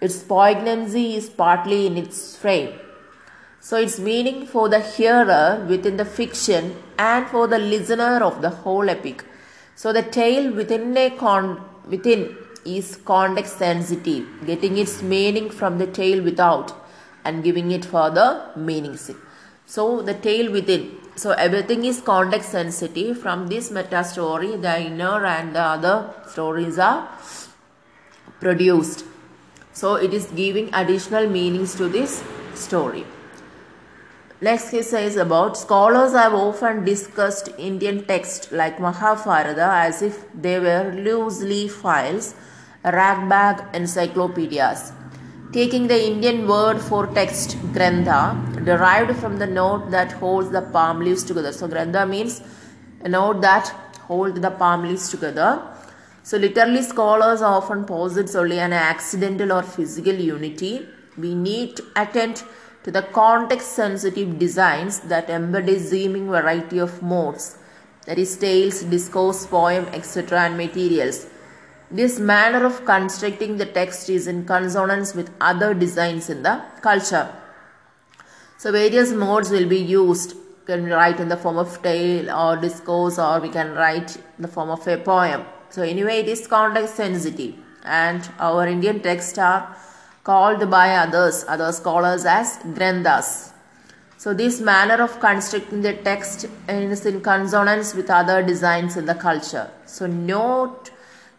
its 0.00 0.22
poignancy 0.22 1.16
is 1.16 1.28
partly 1.28 1.86
in 1.86 1.96
its 1.96 2.36
frame. 2.36 2.78
So 3.60 3.76
its 3.76 3.98
meaning 3.98 4.46
for 4.46 4.68
the 4.68 4.80
hearer 4.80 5.66
within 5.68 5.96
the 5.96 6.04
fiction 6.04 6.76
and 6.98 7.26
for 7.26 7.48
the 7.48 7.58
listener 7.58 8.22
of 8.22 8.40
the 8.40 8.50
whole 8.50 8.88
epic. 8.88 9.24
So 9.74 9.92
the 9.92 10.02
tale 10.02 10.52
within 10.52 10.96
a 10.96 11.10
con 11.10 11.60
within 11.88 12.36
is 12.64 12.96
context 13.04 13.58
sensitive, 13.58 14.26
getting 14.46 14.78
its 14.78 15.02
meaning 15.02 15.50
from 15.50 15.78
the 15.78 15.86
tale 15.86 16.22
without 16.22 16.72
and 17.24 17.42
giving 17.42 17.72
it 17.72 17.84
further 17.84 18.52
meaning. 18.56 18.98
So 19.66 20.00
the 20.02 20.14
tail 20.14 20.50
within. 20.52 20.98
So 21.16 21.32
everything 21.32 21.84
is 21.84 22.00
context 22.00 22.50
sensitive. 22.50 23.18
From 23.18 23.48
this 23.48 23.70
meta 23.70 24.04
story, 24.04 24.56
the 24.56 24.80
inner 24.80 25.24
and 25.24 25.54
the 25.54 25.60
other 25.60 26.14
stories 26.28 26.78
are 26.78 27.08
produced. 28.40 29.04
So 29.72 29.96
it 29.96 30.14
is 30.14 30.26
giving 30.26 30.72
additional 30.72 31.28
meanings 31.28 31.74
to 31.76 31.88
this 31.88 32.22
story. 32.54 33.04
Next 34.40 34.70
he 34.70 34.82
says 34.82 35.16
about 35.16 35.56
scholars 35.56 36.12
have 36.12 36.34
often 36.34 36.84
discussed 36.84 37.48
Indian 37.58 38.04
texts 38.04 38.52
like 38.52 38.78
Mahabharata 38.78 39.68
as 39.72 40.02
if 40.02 40.24
they 40.34 40.58
were 40.58 40.92
loose 40.94 41.40
leaf 41.40 41.72
files, 41.72 42.34
ragbag 42.84 43.64
encyclopedias. 43.74 44.92
Taking 45.52 45.86
the 45.86 46.06
Indian 46.06 46.46
word 46.46 46.80
for 46.82 47.06
text, 47.06 47.56
grantha, 47.72 48.36
derived 48.66 49.16
from 49.22 49.38
the 49.38 49.46
note 49.46 49.90
that 49.90 50.12
holds 50.20 50.50
the 50.50 50.62
palm 50.76 51.00
leaves 51.00 51.24
together. 51.24 51.52
So 51.52 51.68
grantha 51.68 52.06
means 52.08 52.42
a 53.00 53.08
note 53.08 53.40
that 53.42 53.68
holds 54.08 54.40
the 54.40 54.50
palm 54.50 54.82
leaves 54.82 55.08
together. 55.08 55.50
So 56.22 56.36
literally 56.36 56.82
scholars 56.82 57.40
often 57.40 57.84
posit 57.84 58.34
only 58.34 58.58
an 58.58 58.72
accidental 58.72 59.52
or 59.52 59.62
physical 59.62 60.14
unity. 60.14 60.86
We 61.16 61.34
need 61.34 61.76
to 61.76 61.84
attend 61.94 62.42
to 62.82 62.90
the 62.90 63.02
context 63.02 63.72
sensitive 63.72 64.38
designs 64.38 65.00
that 65.12 65.30
embody 65.30 65.78
seeming 65.78 66.28
variety 66.28 66.78
of 66.78 67.00
modes, 67.02 67.58
that 68.06 68.18
is 68.18 68.36
tales, 68.36 68.82
discourse, 68.82 69.46
poem, 69.46 69.86
etc. 69.92 70.40
and 70.40 70.56
materials. 70.56 71.26
This 71.90 72.18
manner 72.18 72.64
of 72.66 72.84
constructing 72.84 73.56
the 73.56 73.66
text 73.66 74.10
is 74.10 74.26
in 74.26 74.44
consonance 74.44 75.14
with 75.14 75.30
other 75.40 75.74
designs 75.74 76.28
in 76.28 76.42
the 76.42 76.60
culture. 76.80 77.28
So 78.58 78.72
various 78.72 79.12
modes 79.12 79.50
will 79.50 79.68
be 79.68 79.78
used. 79.78 80.34
Can 80.66 80.86
write 80.86 81.20
in 81.20 81.28
the 81.28 81.36
form 81.36 81.58
of 81.58 81.80
tale 81.82 82.30
or 82.30 82.56
discourse 82.56 83.18
or 83.18 83.40
we 83.40 83.50
can 83.50 83.72
write 83.74 84.16
in 84.16 84.42
the 84.42 84.48
form 84.48 84.70
of 84.70 84.86
a 84.88 84.96
poem. 84.96 85.44
So 85.70 85.82
anyway, 85.82 86.20
it 86.20 86.28
is 86.28 86.46
context 86.46 86.96
sensitive 86.96 87.54
and 87.84 88.28
our 88.40 88.66
Indian 88.66 89.00
texts 89.00 89.38
are 89.38 89.76
called 90.24 90.68
by 90.68 90.96
others, 90.96 91.44
other 91.46 91.70
scholars 91.70 92.24
as 92.24 92.58
granthas. 92.74 93.52
So 94.18 94.34
this 94.34 94.60
manner 94.60 95.00
of 95.02 95.20
constructing 95.20 95.82
the 95.82 95.92
text 95.92 96.46
is 96.68 97.06
in 97.06 97.20
consonance 97.20 97.94
with 97.94 98.10
other 98.10 98.42
designs 98.42 98.96
in 98.96 99.06
the 99.06 99.14
culture. 99.14 99.70
So 99.84 100.06
note 100.06 100.90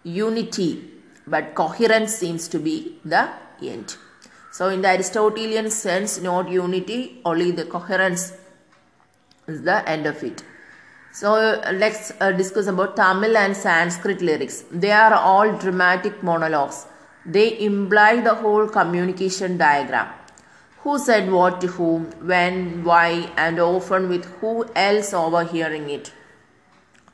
unity, 0.03 0.89
but 1.25 1.53
coherence 1.53 2.15
seems 2.15 2.47
to 2.49 2.59
be 2.59 2.99
the 3.03 3.29
end. 3.61 3.97
So, 4.57 4.69
in 4.69 4.81
the 4.81 4.89
Aristotelian 4.89 5.69
sense, 5.69 6.19
not 6.19 6.49
unity, 6.49 7.21
only 7.23 7.51
the 7.51 7.65
coherence 7.65 8.33
is 9.47 9.61
the 9.61 9.87
end 9.87 10.07
of 10.07 10.23
it. 10.23 10.43
So, 11.11 11.61
let's 11.73 12.11
uh, 12.19 12.31
discuss 12.31 12.65
about 12.65 12.95
Tamil 12.95 13.37
and 13.37 13.55
Sanskrit 13.55 14.19
lyrics. 14.19 14.63
They 14.71 14.89
are 14.89 15.13
all 15.13 15.55
dramatic 15.59 16.23
monologues. 16.23 16.87
They 17.23 17.59
imply 17.59 18.21
the 18.21 18.33
whole 18.33 18.67
communication 18.67 19.59
diagram. 19.59 20.07
Who 20.79 20.97
said 20.97 21.31
what 21.31 21.61
to 21.61 21.67
whom, 21.67 22.05
when, 22.25 22.83
why, 22.83 23.29
and 23.37 23.59
often 23.59 24.09
with 24.09 24.25
who 24.39 24.65
else 24.75 25.13
overhearing 25.13 25.91
it. 25.91 26.11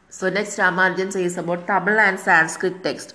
So 0.07 0.29
next 0.29 0.57
Ramanujan 0.57 1.12
says 1.12 1.38
about 1.38 1.67
Tamil 1.67 2.00
and 2.00 2.17
Sanskrit 2.17 2.81
text. 2.83 3.13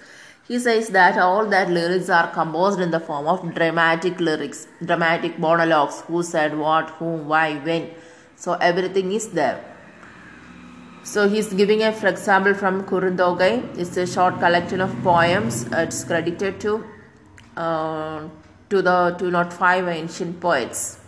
He 0.48 0.58
says 0.58 0.88
that 0.88 1.18
all 1.18 1.46
that 1.46 1.70
lyrics 1.70 2.08
are 2.08 2.30
composed 2.32 2.80
in 2.80 2.90
the 2.90 3.00
form 3.00 3.26
of 3.26 3.54
dramatic 3.54 4.18
lyrics, 4.18 4.66
dramatic 4.82 5.38
monologues, 5.38 6.00
who 6.06 6.22
said 6.22 6.56
what, 6.56 6.88
whom, 6.98 7.28
why, 7.28 7.56
when. 7.58 7.90
So 8.36 8.54
everything 8.54 9.12
is 9.12 9.28
there. 9.28 9.62
So 11.02 11.28
he's 11.28 11.52
giving 11.52 11.82
a 11.82 11.92
for 11.92 12.06
example 12.08 12.54
from 12.54 12.84
Kurundogai. 12.84 13.78
It's 13.78 13.96
a 13.98 14.06
short 14.06 14.38
collection 14.38 14.80
of 14.80 14.94
poems. 15.02 15.66
It's 15.70 16.02
credited 16.04 16.60
to 16.60 16.84
uh, 17.56 18.28
to 18.70 18.82
the 18.82 19.16
205 19.18 19.88
ancient 19.88 20.40
poets. 20.40 20.98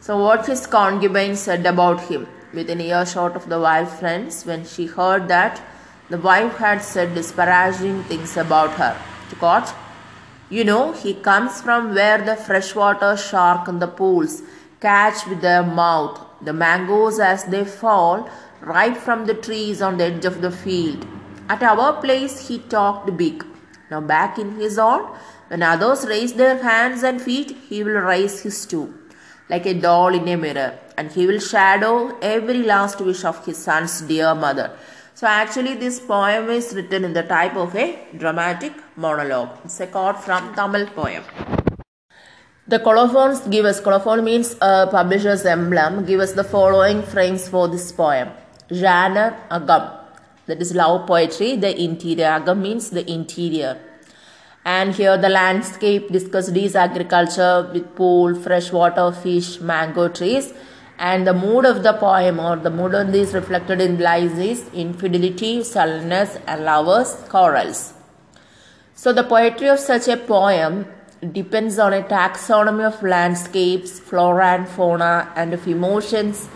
So 0.00 0.18
what 0.18 0.46
his 0.46 0.66
concubine 0.66 1.36
said 1.36 1.64
about 1.66 2.00
him 2.08 2.26
within 2.52 2.80
earshot 2.80 3.36
of 3.36 3.48
the 3.48 3.60
wife 3.60 3.98
friends 4.00 4.44
when 4.44 4.64
she 4.64 4.86
heard 4.86 5.28
that 5.28 5.62
the 6.10 6.18
wife 6.18 6.56
had 6.56 6.82
said 6.82 7.14
disparaging 7.14 8.02
things 8.04 8.36
about 8.36 8.72
her. 8.72 9.00
To 9.30 9.36
quote, 9.36 9.72
you 10.50 10.64
know, 10.64 10.92
he 10.92 11.14
comes 11.14 11.62
from 11.62 11.94
where 11.94 12.18
the 12.18 12.36
freshwater 12.36 13.16
shark 13.16 13.68
in 13.68 13.78
the 13.78 13.86
pools 13.86 14.42
catch 14.80 15.26
with 15.26 15.40
their 15.40 15.62
mouth 15.62 16.26
the 16.42 16.52
mangoes 16.52 17.18
as 17.20 17.44
they 17.44 17.64
fall 17.64 18.28
right 18.60 18.96
from 18.96 19.26
the 19.26 19.34
trees 19.34 19.82
on 19.82 19.98
the 19.98 20.04
edge 20.04 20.24
of 20.24 20.40
the 20.40 20.50
field. 20.50 21.06
At 21.48 21.62
our 21.62 22.00
place, 22.00 22.48
he 22.48 22.58
talked 22.58 23.16
big. 23.16 23.44
Now, 23.90 24.00
back 24.00 24.38
in 24.38 24.56
his 24.56 24.78
own, 24.78 25.02
when 25.48 25.62
others 25.62 26.06
raise 26.06 26.32
their 26.34 26.62
hands 26.62 27.02
and 27.02 27.20
feet, 27.20 27.56
he 27.68 27.82
will 27.82 28.00
raise 28.00 28.40
his 28.40 28.66
too, 28.66 28.94
like 29.48 29.66
a 29.66 29.74
doll 29.74 30.14
in 30.14 30.28
a 30.28 30.36
mirror, 30.36 30.78
and 30.96 31.10
he 31.10 31.26
will 31.26 31.40
shadow 31.40 32.16
every 32.20 32.62
last 32.62 33.00
wish 33.00 33.24
of 33.24 33.44
his 33.44 33.58
son's 33.58 34.00
dear 34.02 34.34
mother. 34.34 34.76
So, 35.20 35.26
actually, 35.26 35.74
this 35.74 36.00
poem 36.00 36.48
is 36.48 36.72
written 36.74 37.04
in 37.04 37.12
the 37.12 37.22
type 37.22 37.54
of 37.54 37.76
a 37.76 37.98
dramatic 38.16 38.72
monologue. 38.96 39.50
It's 39.64 39.78
a 39.78 39.86
quote 39.86 40.16
from 40.16 40.54
Tamil 40.54 40.86
poem. 40.86 41.22
The 42.66 42.78
colophons 42.78 43.40
give 43.40 43.66
us, 43.66 43.80
colophon 43.80 44.24
means 44.24 44.56
a 44.62 44.86
publisher's 44.90 45.44
emblem, 45.44 46.06
give 46.06 46.20
us 46.20 46.32
the 46.32 46.42
following 46.42 47.02
frames 47.02 47.50
for 47.50 47.68
this 47.68 47.92
poem. 47.92 48.30
Genre, 48.72 49.36
agam, 49.50 49.92
that 50.46 50.62
is 50.62 50.74
love 50.74 51.06
poetry. 51.06 51.54
The 51.56 51.78
interior, 51.78 52.40
agam 52.40 52.62
means 52.62 52.88
the 52.88 53.04
interior. 53.12 53.78
And 54.64 54.94
here 54.94 55.18
the 55.18 55.28
landscape 55.28 56.08
discussed 56.10 56.56
is 56.56 56.74
agriculture 56.74 57.68
with 57.74 57.94
pool, 57.94 58.34
fresh 58.34 58.72
water, 58.72 59.12
fish, 59.12 59.60
mango 59.60 60.08
trees. 60.08 60.54
And 61.00 61.26
the 61.26 61.32
mood 61.32 61.64
of 61.64 61.82
the 61.82 61.94
poem 61.94 62.38
or 62.38 62.56
the 62.56 62.68
mood 62.68 62.94
of 62.94 63.10
this 63.10 63.32
reflected 63.32 63.80
in 63.80 63.98
lies 63.98 64.38
is 64.38 64.68
infidelity, 64.74 65.64
sullenness, 65.64 66.38
and 66.46 66.66
lovers' 66.66 67.14
quarrels. 67.30 67.94
So 68.94 69.10
the 69.14 69.24
poetry 69.24 69.68
of 69.68 69.78
such 69.78 70.08
a 70.08 70.18
poem 70.18 70.86
depends 71.32 71.78
on 71.78 71.94
a 71.94 72.02
taxonomy 72.02 72.86
of 72.86 73.02
landscapes, 73.02 73.98
flora 73.98 74.48
and 74.58 74.68
fauna, 74.68 75.32
and 75.36 75.54
of 75.54 75.66
emotions, 75.66 76.50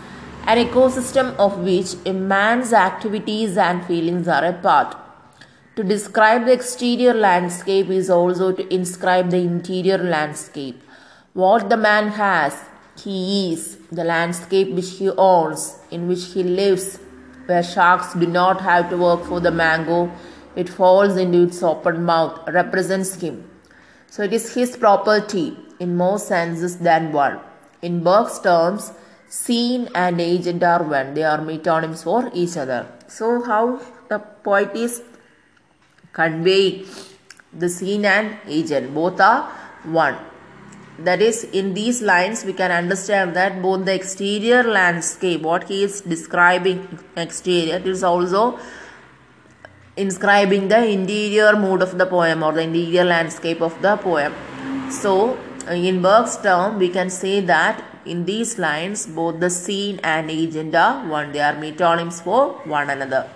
an 0.45 0.59
ecosystem 0.63 1.35
of 1.37 1.57
which 1.57 1.95
a 2.05 2.13
man's 2.13 2.71
activities 2.71 3.57
and 3.57 3.83
feelings 3.83 4.27
are 4.27 4.45
a 4.45 4.53
part. 4.53 4.95
To 5.75 5.83
describe 5.83 6.45
the 6.45 6.53
exterior 6.53 7.15
landscape 7.15 7.89
is 7.89 8.11
also 8.11 8.51
to 8.51 8.71
inscribe 8.71 9.31
the 9.31 9.37
interior 9.37 9.97
landscape. 9.97 10.83
What 11.33 11.69
the 11.71 11.77
man 11.77 12.09
has, 12.09 12.63
he 13.03 13.51
is, 13.53 13.74
the 13.95 14.03
landscape 14.03 14.71
which 14.71 14.91
he 14.97 15.09
owns, 15.09 15.77
in 15.91 16.07
which 16.07 16.25
he 16.33 16.43
lives, 16.43 16.99
where 17.45 17.63
sharks 17.63 18.13
do 18.13 18.27
not 18.27 18.61
have 18.61 18.89
to 18.89 18.97
work 18.97 19.23
for 19.25 19.39
the 19.39 19.51
mango, 19.51 20.11
it 20.55 20.69
falls 20.69 21.17
into 21.17 21.43
its 21.43 21.61
open 21.61 22.03
mouth, 22.03 22.39
represents 22.47 23.15
him. 23.21 23.49
So 24.09 24.23
it 24.23 24.33
is 24.33 24.53
his 24.53 24.77
property 24.77 25.57
in 25.79 25.95
more 25.95 26.19
senses 26.19 26.77
than 26.77 27.11
one. 27.11 27.39
In 27.81 28.03
Burke's 28.03 28.39
terms, 28.39 28.91
scene 29.27 29.89
and 29.93 30.21
agent 30.21 30.63
are 30.63 30.83
one. 30.83 31.13
They 31.13 31.23
are 31.23 31.39
metonyms 31.39 32.03
for 32.03 32.31
each 32.33 32.55
other. 32.57 32.87
So 33.07 33.43
how 33.43 33.81
the 34.07 34.19
poet 34.19 34.75
is 34.75 35.01
conveying 36.13 36.85
the 37.51 37.69
scene 37.69 38.05
and 38.05 38.37
agent. 38.47 38.93
Both 38.93 39.19
are 39.19 39.43
one. 39.83 40.17
That 40.99 41.21
is, 41.21 41.43
in 41.43 41.73
these 41.73 42.01
lines, 42.01 42.45
we 42.45 42.53
can 42.53 42.71
understand 42.71 43.35
that 43.35 43.61
both 43.61 43.85
the 43.85 43.93
exterior 43.93 44.63
landscape, 44.63 45.41
what 45.41 45.65
he 45.65 45.83
is 45.83 46.01
describing 46.01 46.99
exterior, 47.17 47.77
is 47.77 48.03
also 48.03 48.57
inscribing 49.97 50.69
the 50.69 50.85
interior 50.85 51.57
mood 51.57 51.81
of 51.81 51.97
the 51.97 52.05
poem 52.05 52.43
or 52.43 52.53
the 52.53 52.61
interior 52.61 53.03
landscape 53.03 53.61
of 53.61 53.81
the 53.81 53.97
poem. 53.97 54.33
So, 54.89 55.37
in 55.69 56.01
Burke's 56.01 56.37
term, 56.37 56.79
we 56.79 56.89
can 56.89 57.09
say 57.09 57.41
that 57.41 57.83
in 58.05 58.25
these 58.25 58.57
lines, 58.57 59.05
both 59.07 59.39
the 59.39 59.49
scene 59.49 59.99
and 60.03 60.29
agent 60.29 60.75
are 60.75 61.07
one. 61.07 61.31
They 61.31 61.39
are 61.39 61.55
metonyms 61.55 62.21
for 62.21 62.53
one 62.65 62.89
another. 62.89 63.29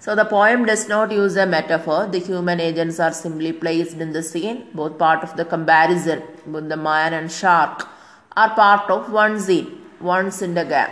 So, 0.00 0.14
the 0.14 0.24
poem 0.24 0.64
does 0.64 0.88
not 0.88 1.12
use 1.12 1.36
a 1.36 1.44
metaphor. 1.44 2.06
The 2.06 2.20
human 2.20 2.58
agents 2.58 2.98
are 2.98 3.12
simply 3.12 3.52
placed 3.52 3.98
in 3.98 4.14
the 4.14 4.22
scene. 4.22 4.68
Both 4.72 4.96
part 4.96 5.22
of 5.22 5.36
the 5.36 5.44
comparison, 5.44 6.22
both 6.46 6.70
the 6.70 6.78
man 6.78 7.12
and 7.12 7.30
shark, 7.30 7.86
are 8.34 8.54
part 8.54 8.90
of 8.90 9.12
one 9.12 9.38
scene, 9.38 9.66
one 9.98 10.30
syntagm. 10.30 10.90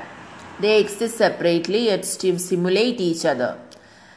They 0.61 0.79
exist 0.79 1.16
separately 1.16 1.87
yet 1.87 2.05
simulate 2.05 3.01
each 3.01 3.25
other. 3.25 3.59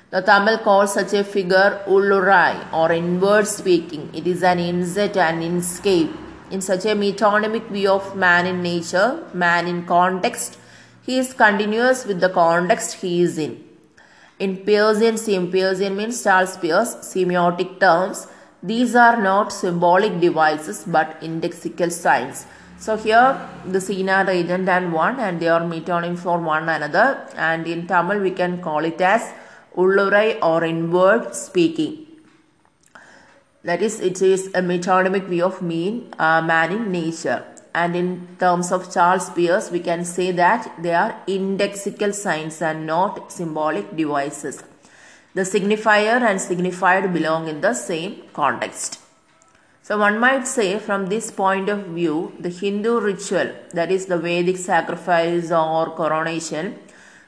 The 0.10 0.24
Tamil 0.24 0.58
calls 0.58 0.96
such 0.96 1.14
a 1.14 1.24
figure 1.24 1.82
Ullurai 1.88 2.74
or 2.74 2.92
inward 2.92 3.48
speaking. 3.48 4.10
It 4.14 4.28
is 4.28 4.44
an 4.44 4.60
inset 4.60 5.16
and 5.16 5.42
inscape. 5.42 6.14
In 6.50 6.60
such 6.60 6.84
a 6.84 6.96
metonymic 6.96 7.70
view 7.70 7.92
of 7.92 8.18
man 8.18 8.46
in 8.46 8.62
nature, 8.62 9.26
man 9.34 9.68
in 9.68 9.86
context, 9.86 10.60
he 11.02 11.18
is 11.18 11.34
continuous 11.34 12.06
with 12.06 12.20
the 12.20 12.28
context 12.28 12.96
he 12.96 13.22
is 13.22 13.38
in. 13.38 13.71
In 14.44 14.52
same 15.18 15.52
Peircean 15.52 15.96
means 15.96 16.24
Charles 16.24 16.58
Peirce, 16.58 16.96
semiotic 17.10 17.80
terms, 17.80 18.26
these 18.64 18.96
are 18.96 19.22
not 19.22 19.54
symbolic 19.54 20.20
devices 20.20 20.84
but 20.86 21.22
indexical 21.22 21.92
signs. 21.92 22.48
So 22.80 22.98
here 22.98 23.40
the 23.66 23.80
are 23.80 24.30
agent 24.32 24.68
and 24.68 24.92
one 24.92 25.20
and 25.20 25.40
they 25.40 25.48
are 25.48 25.62
metonym 25.62 26.18
for 26.18 26.40
one 26.40 26.68
another 26.68 27.28
and 27.38 27.68
in 27.68 27.86
Tamil 27.86 28.20
we 28.20 28.32
can 28.32 28.64
call 28.64 28.84
it 28.84 29.00
as 29.00 29.32
Ullurai 29.78 30.40
or 30.42 30.64
inward 30.64 31.36
speaking. 31.36 32.08
That 33.64 33.84
is, 33.84 34.00
it 34.00 34.24
is 34.24 34.48
a 34.48 34.62
metonymic 34.62 35.28
view 35.28 35.46
of 35.46 35.62
mean 35.62 36.12
uh, 36.18 36.42
man 36.42 36.72
in 36.72 36.92
nature. 36.92 37.46
And 37.74 37.96
in 37.96 38.38
terms 38.40 38.72
of 38.72 38.94
Charles 38.94 39.30
Peirce, 39.30 39.72
we 39.72 39.80
can 39.80 40.04
say 40.04 40.32
that 40.32 40.74
they 40.82 40.94
are 40.94 41.22
indexical 41.28 42.14
signs 42.14 42.62
and 42.62 42.86
not 42.86 43.32
symbolic 43.32 43.96
devices. 43.96 44.64
The 45.34 45.44
signifier 45.44 46.22
and 46.22 46.42
signified 46.42 47.14
belong 47.14 47.48
in 47.48 47.62
the 47.62 47.74
same 47.74 48.24
context. 48.34 49.00
So 49.84 49.98
one 49.98 50.20
might 50.20 50.48
say 50.48 50.80
from 50.80 51.08
this 51.08 51.32
point 51.32 51.70
of 51.70 51.86
view, 51.88 52.34
the 52.40 52.50
Hindu 52.50 53.00
ritual, 53.00 53.52
that 53.74 53.92
is 53.92 54.06
the 54.06 54.18
Vedic 54.18 54.58
sacrifice 54.58 55.52
or 55.52 55.90
coronation, 55.92 56.78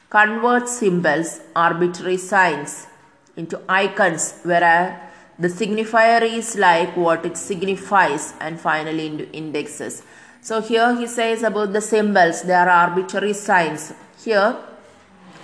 converts 0.09 0.77
symbols, 0.77 1.39
arbitrary 1.55 2.17
signs, 2.17 2.87
into 3.35 3.59
icons, 3.67 4.39
whereas 4.43 4.99
the 5.39 5.47
signifier 5.47 6.21
is 6.21 6.55
like 6.55 6.95
what 6.95 7.25
it 7.25 7.37
signifies, 7.37 8.33
and 8.39 8.59
finally 8.59 9.07
into 9.07 9.31
indexes. 9.31 10.03
So 10.43 10.61
here 10.61 10.93
he 10.97 11.07
says 11.07 11.41
about 11.41 11.71
the 11.71 11.79
symbols, 11.79 12.41
they 12.41 12.53
are 12.53 12.67
arbitrary 12.67 13.31
signs. 13.31 13.93
Here, 14.21 14.57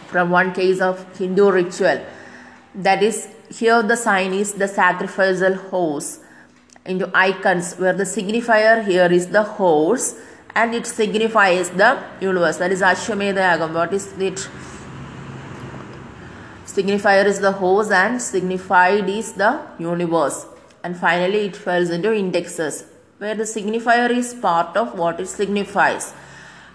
from 0.08 0.30
one 0.30 0.52
case 0.52 0.82
of 0.82 1.18
Hindu 1.18 1.52
ritual, 1.52 2.06
that 2.76 3.02
is, 3.02 3.30
here 3.50 3.82
the 3.82 3.96
sign 3.96 4.34
is 4.34 4.52
the 4.54 4.68
sacrificial 4.68 5.56
horse 5.56 6.20
into 6.86 7.10
icons, 7.14 7.76
where 7.76 7.94
the 7.94 8.04
signifier 8.04 8.86
here 8.86 9.10
is 9.10 9.28
the 9.28 9.44
horse 9.44 10.16
and 10.54 10.76
it 10.76 10.86
signifies 10.86 11.70
the 11.70 12.04
universe. 12.20 12.58
That 12.58 12.74
is 12.74 12.82
Ashwamedha 12.82 13.58
Yagam. 13.58 13.74
What 13.74 13.94
is 13.94 14.12
it? 14.20 14.50
Signifier 16.66 17.24
is 17.26 17.40
the 17.40 17.54
horse 17.54 17.90
and 17.90 18.22
signified 18.22 19.08
is 19.08 19.32
the 19.32 19.62
universe. 19.78 20.46
And 20.84 20.98
finally 20.98 21.46
it 21.46 21.56
falls 21.56 21.90
into 21.90 22.14
indexes 22.14 22.84
where 23.20 23.36
the 23.36 23.44
signifier 23.44 24.10
is 24.10 24.34
part 24.34 24.76
of 24.76 24.98
what 24.98 25.20
it 25.20 25.28
signifies. 25.28 26.14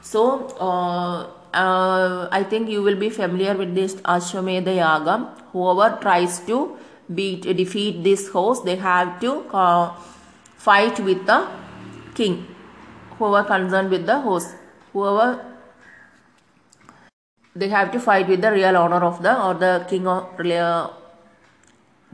So 0.03 0.49
uh, 0.61 1.31
uh, 1.57 2.29
I 2.31 2.45
think 2.45 2.69
you 2.69 2.83
will 2.83 2.97
be 2.97 3.11
familiar 3.11 3.55
with 3.57 3.75
this 3.75 3.95
Ashwamedha 4.17 4.77
Yaga. 4.77 5.17
Whoever 5.53 5.99
tries 6.01 6.41
to 6.47 6.77
beat 7.15 7.43
defeat 7.57 8.03
this 8.05 8.29
horse, 8.29 8.61
they 8.61 8.77
have 8.77 9.21
to 9.21 9.33
uh, 9.53 9.95
fight 10.57 11.01
with 11.01 11.25
the 11.27 11.49
king. 12.15 12.47
Whoever 13.19 13.47
concerned 13.47 13.91
with 13.91 14.07
the 14.07 14.21
horse, 14.21 14.55
whoever 14.93 15.45
they 17.57 17.69
have 17.69 17.93
to 17.93 18.01
fight 18.01 18.29
with 18.29 18.41
the 18.43 18.51
real 18.53 18.77
owner 18.77 19.03
of 19.05 19.23
the 19.23 19.41
or 19.41 19.55
the 19.55 19.87
king 19.89 20.07
of 20.07 20.37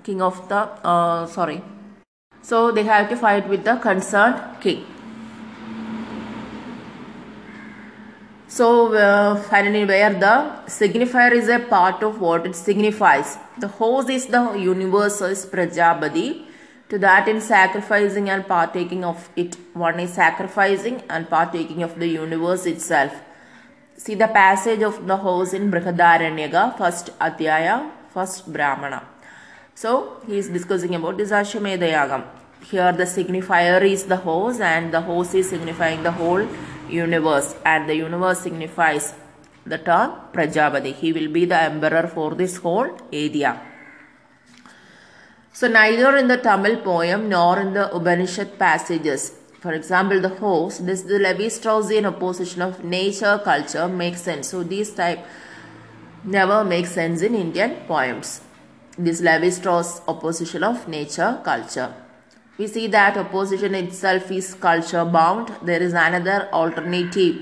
king 0.05 0.23
of 0.23 0.49
the 0.49 0.57
uh, 0.87 1.27
sorry. 1.27 1.62
So 2.42 2.72
they 2.72 2.83
have 2.85 3.09
to 3.11 3.16
fight 3.16 3.48
with 3.48 3.64
the 3.64 3.76
concerned 3.76 4.40
king. 4.61 4.85
So 8.48 8.94
uh, 8.94 9.37
finally 9.42 9.85
where 9.85 10.12
the 10.12 10.35
signifier 10.66 11.33
is 11.33 11.48
a 11.48 11.61
part 11.61 12.03
of 12.03 12.20
what 12.20 12.46
it 12.46 12.57
signifies. 12.57 13.38
The 13.59 13.68
horse 13.68 14.09
is 14.09 14.26
the 14.26 14.55
universe 14.55 15.20
is 15.20 15.46
Prajapati. 15.46 16.46
To 16.88 16.98
that 16.98 17.29
in 17.29 17.40
sacrificing 17.40 18.29
and 18.29 18.44
partaking 18.48 19.05
of 19.05 19.29
it. 19.37 19.57
One 19.74 20.00
is 20.00 20.12
sacrificing 20.12 21.03
and 21.09 21.31
partaking 21.31 21.85
of 21.85 22.00
the 22.00 22.09
universe 22.09 22.66
itself. 22.66 23.12
See 23.96 24.16
the 24.16 24.26
passage 24.26 24.83
of 24.83 25.07
the 25.07 25.16
horse 25.18 25.53
in 25.53 25.70
Brihadaranyaka, 25.70 26.76
first 26.76 27.16
Adhyaya, 27.20 27.92
first 28.12 28.53
Brahmana. 28.53 29.05
So 29.75 30.21
he 30.27 30.39
is 30.39 30.49
discussing 30.49 30.95
about 30.95 31.17
this 31.17 31.31
Ashwamedha 31.31 31.91
Yagam. 31.93 32.25
Here 32.71 32.93
the 32.93 33.05
signifier 33.05 33.83
is 33.83 34.05
the 34.05 34.17
horse 34.17 34.61
and 34.61 34.93
the 34.93 35.01
horse 35.01 35.35
is 35.35 35.49
signifying 35.49 36.03
the 36.03 36.13
whole 36.13 36.47
universe 36.89 37.55
and 37.65 37.89
the 37.89 37.95
universe 37.95 38.41
signifies 38.41 39.15
the 39.65 39.79
term 39.79 40.13
Prajapati. 40.33 40.93
He 40.93 41.13
will 41.13 41.29
be 41.29 41.45
the 41.45 41.61
emperor 41.61 42.07
for 42.09 42.35
this 42.35 42.59
whole 42.59 42.91
area. 43.13 43.61
So 45.53 45.69
neither 45.69 46.17
in 46.17 46.29
the 46.29 46.37
Tamil 46.37 46.79
poem 46.79 47.29
nor 47.29 47.59
in 47.61 47.73
the 47.73 47.95
Upanishad 47.95 48.59
passages, 48.59 49.33
for 49.61 49.73
example 49.73 50.21
the 50.21 50.29
horse, 50.29 50.79
this 50.79 51.03
the 51.03 51.19
Levi-Straussian 51.19 52.07
opposition 52.07 52.63
of 52.63 52.85
nature 52.85 53.41
culture 53.43 53.89
makes 53.89 54.23
sense. 54.23 54.49
So 54.49 54.63
these 54.63 54.95
type 54.95 55.25
never 56.25 56.65
make 56.65 56.87
sense 56.87 57.23
in 57.23 57.35
Indian 57.35 57.77
poems. 57.87 58.41
This 59.07 59.21
Levi-Strauss 59.21 59.91
opposition 60.15 60.63
of 60.71 60.87
nature 60.89 61.33
culture 61.51 61.91
we 62.61 62.67
see 62.67 62.87
that 62.89 63.17
opposition 63.17 63.75
itself 63.75 64.31
is 64.31 64.53
culture 64.53 65.03
bound. 65.03 65.51
There 65.63 65.83
is 65.83 65.95
another 65.95 66.49
alternative 66.53 67.37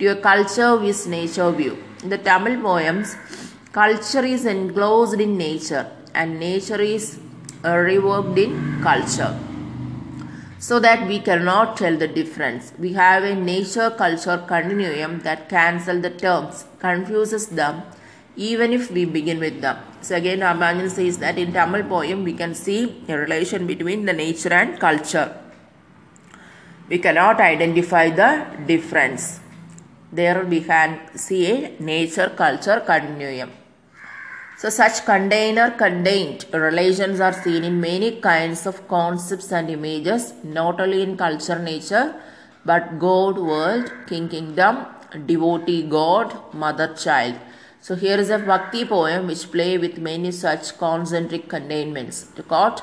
to 0.00 0.06
a 0.06 0.16
culture 0.16 0.76
with 0.76 1.06
nature 1.06 1.52
view. 1.52 1.78
In 2.02 2.08
the 2.08 2.18
Tamil 2.18 2.60
poems, 2.60 3.14
culture 3.70 4.24
is 4.24 4.46
enclosed 4.46 5.20
in 5.20 5.36
nature 5.38 5.86
and 6.12 6.40
nature 6.40 6.80
is 6.80 7.20
uh, 7.62 7.74
reworked 7.88 8.36
in 8.36 8.82
culture. 8.82 9.38
So 10.58 10.80
that 10.80 11.06
we 11.06 11.20
cannot 11.20 11.76
tell 11.76 11.96
the 11.96 12.08
difference. 12.08 12.72
We 12.80 12.94
have 12.94 13.22
a 13.22 13.36
nature 13.36 13.90
culture 13.90 14.38
continuum 14.48 15.20
that 15.20 15.48
cancels 15.48 16.02
the 16.02 16.10
terms, 16.10 16.64
confuses 16.80 17.46
them 17.46 17.82
even 18.34 18.72
if 18.72 18.90
we 18.90 19.04
begin 19.04 19.38
with 19.38 19.60
them. 19.60 19.78
So 20.00 20.16
again 20.16 20.40
Ramanujan 20.40 20.90
says 20.90 21.18
that 21.18 21.38
in 21.38 21.52
Tamil 21.52 21.84
poem 21.84 22.24
we 22.24 22.32
can 22.32 22.54
see 22.54 23.04
a 23.08 23.16
relation 23.16 23.66
between 23.66 24.04
the 24.06 24.12
nature 24.12 24.52
and 24.52 24.78
culture. 24.78 25.36
We 26.88 26.98
cannot 26.98 27.40
identify 27.40 28.10
the 28.10 28.46
difference. 28.66 29.40
There 30.10 30.44
we 30.44 30.60
can 30.62 31.00
see 31.14 31.40
a 31.52 31.76
nature 31.80 32.30
culture 32.34 32.80
continuum. 32.86 33.50
So 34.60 34.70
such 34.70 35.04
container 35.04 35.70
contained 35.70 36.46
relations 36.52 37.20
are 37.20 37.32
seen 37.32 37.62
in 37.62 37.80
many 37.80 38.20
kinds 38.20 38.66
of 38.66 38.88
concepts 38.88 39.52
and 39.52 39.70
images, 39.70 40.32
not 40.42 40.80
only 40.80 41.02
in 41.02 41.16
culture 41.16 41.58
nature, 41.58 42.14
but 42.64 42.98
God, 42.98 43.38
world, 43.38 43.92
king, 44.08 44.28
kingdom, 44.28 44.86
devotee, 45.26 45.82
God, 45.82 46.34
mother, 46.52 46.92
child. 46.94 47.36
So 47.88 47.94
here 47.96 48.18
is 48.18 48.28
a 48.28 48.38
Bhakti 48.38 48.84
poem 48.84 49.28
which 49.28 49.50
play 49.50 49.78
with 49.78 49.96
many 49.96 50.30
such 50.30 50.76
concentric 50.76 51.48
containments. 51.48 52.24
To 52.36 52.42
quote, 52.42 52.82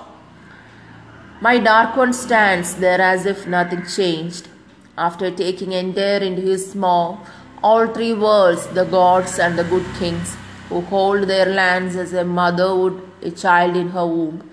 My 1.40 1.60
dark 1.60 1.96
one 1.96 2.12
stands 2.12 2.78
there 2.78 3.00
as 3.00 3.28
if 3.28 3.46
nothing 3.46 3.86
changed. 3.86 4.48
After 4.98 5.30
taking 5.30 5.74
entire 5.74 6.24
into 6.30 6.42
his 6.42 6.72
small, 6.72 7.24
all 7.62 7.86
three 7.86 8.16
worlds, 8.16 8.66
the 8.80 8.86
gods 8.86 9.38
and 9.38 9.60
the 9.60 9.64
good 9.66 9.86
kings, 10.00 10.36
who 10.70 10.82
hold 10.82 11.28
their 11.28 11.46
lands 11.46 11.96
as 11.96 12.14
a 12.14 12.26
mother 12.26 12.76
would 12.76 13.00
a 13.22 13.30
child 13.30 13.76
in 13.76 13.90
her 13.90 14.08
womb. 14.08 14.50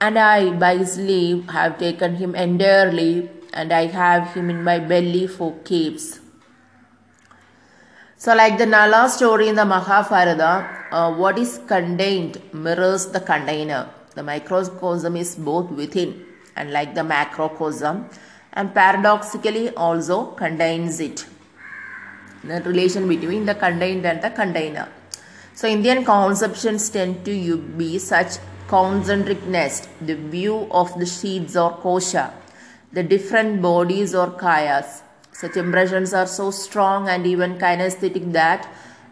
And 0.00 0.18
I, 0.18 0.50
by 0.50 0.76
his 0.78 0.98
leave, 0.98 1.50
have 1.50 1.78
taken 1.78 2.16
him 2.16 2.34
entirely, 2.34 3.30
and 3.52 3.72
I 3.72 3.86
have 3.86 4.34
him 4.34 4.50
in 4.50 4.64
my 4.64 4.80
belly 4.80 5.28
for 5.28 5.54
keeps. 5.64 6.17
So, 8.20 8.34
like 8.34 8.58
the 8.58 8.66
Nala 8.66 9.08
story 9.08 9.46
in 9.46 9.54
the 9.54 9.64
Mahabharata, 9.64 10.68
uh, 10.90 11.14
what 11.14 11.38
is 11.38 11.60
contained 11.68 12.42
mirrors 12.52 13.06
the 13.06 13.20
container. 13.20 13.88
The 14.16 14.24
microcosm 14.24 15.14
is 15.16 15.36
both 15.36 15.70
within 15.70 16.26
and 16.56 16.72
like 16.72 16.96
the 16.96 17.04
macrocosm, 17.04 18.10
and 18.54 18.74
paradoxically 18.74 19.70
also 19.76 20.32
contains 20.32 20.98
it. 20.98 21.26
The 22.42 22.60
relation 22.62 23.06
between 23.06 23.46
the 23.46 23.54
contained 23.54 24.04
and 24.04 24.20
the 24.20 24.30
container. 24.30 24.88
So, 25.54 25.68
Indian 25.68 26.04
conceptions 26.04 26.90
tend 26.90 27.24
to 27.24 27.56
be 27.56 28.00
such 28.00 28.38
concentric 28.66 29.44
nest, 29.44 29.88
the 30.00 30.16
view 30.16 30.66
of 30.72 30.92
the 30.98 31.06
sheets 31.06 31.54
or 31.54 31.70
kosha, 31.70 32.32
the 32.92 33.04
different 33.04 33.62
bodies 33.62 34.12
or 34.12 34.26
kayas 34.32 35.02
such 35.40 35.56
impressions 35.56 36.12
are 36.12 36.26
so 36.26 36.50
strong 36.50 37.08
and 37.08 37.24
even 37.24 37.58
kinesthetic 37.58 38.32
that 38.32 38.68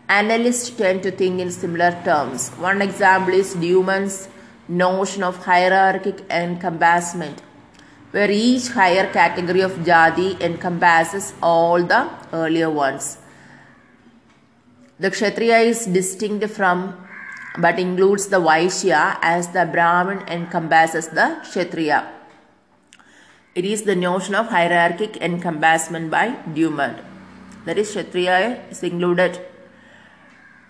analysts 0.08 0.70
tend 0.70 1.02
to 1.04 1.10
think 1.10 1.38
in 1.40 1.50
similar 1.52 1.90
terms. 2.04 2.48
One 2.70 2.82
example 2.82 3.32
is 3.32 3.54
Dumont's 3.54 4.28
notion 4.68 5.22
of 5.22 5.44
hierarchic 5.44 6.24
encompassment, 6.28 7.42
where 8.10 8.28
each 8.28 8.68
higher 8.70 9.06
category 9.12 9.60
of 9.60 9.72
jati 9.90 10.40
encompasses 10.40 11.32
all 11.40 11.84
the 11.84 12.10
earlier 12.32 12.70
ones. 12.70 13.18
The 14.98 15.12
Kshatriya 15.12 15.58
is 15.58 15.86
distinct 15.86 16.48
from 16.50 17.06
but 17.56 17.78
includes 17.78 18.26
the 18.26 18.40
Vaishya 18.40 19.18
as 19.22 19.48
the 19.52 19.64
Brahmin 19.64 20.26
encompasses 20.28 21.08
the 21.08 21.38
Kshatriya. 21.44 22.15
It 23.56 23.64
is 23.64 23.84
the 23.84 23.96
notion 23.96 24.34
of 24.34 24.48
hierarchic 24.48 25.16
encompassment 25.16 26.10
by 26.10 26.36
Dumont. 26.54 26.98
That 27.64 27.78
is, 27.78 27.88
Kshatriya 27.88 28.64
is 28.70 28.82
included, 28.82 29.40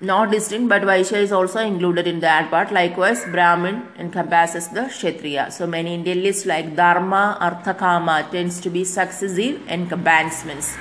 not 0.00 0.30
distinct, 0.30 0.68
but 0.68 0.82
Vaishya 0.82 1.16
is 1.16 1.32
also 1.32 1.58
included 1.58 2.06
in 2.06 2.20
that 2.20 2.48
part. 2.48 2.70
Likewise, 2.70 3.24
Brahmin 3.24 3.82
encompasses 3.98 4.68
the 4.68 4.84
Kshatriya. 4.84 5.50
So, 5.50 5.66
many 5.66 5.94
Indian 5.94 6.22
lists 6.22 6.46
like 6.46 6.76
Dharma, 6.76 7.36
Artha, 7.40 7.74
Kama 7.74 8.28
tends 8.30 8.60
to 8.60 8.70
be 8.70 8.84
successive 8.84 9.60
encompassments. 9.68 10.76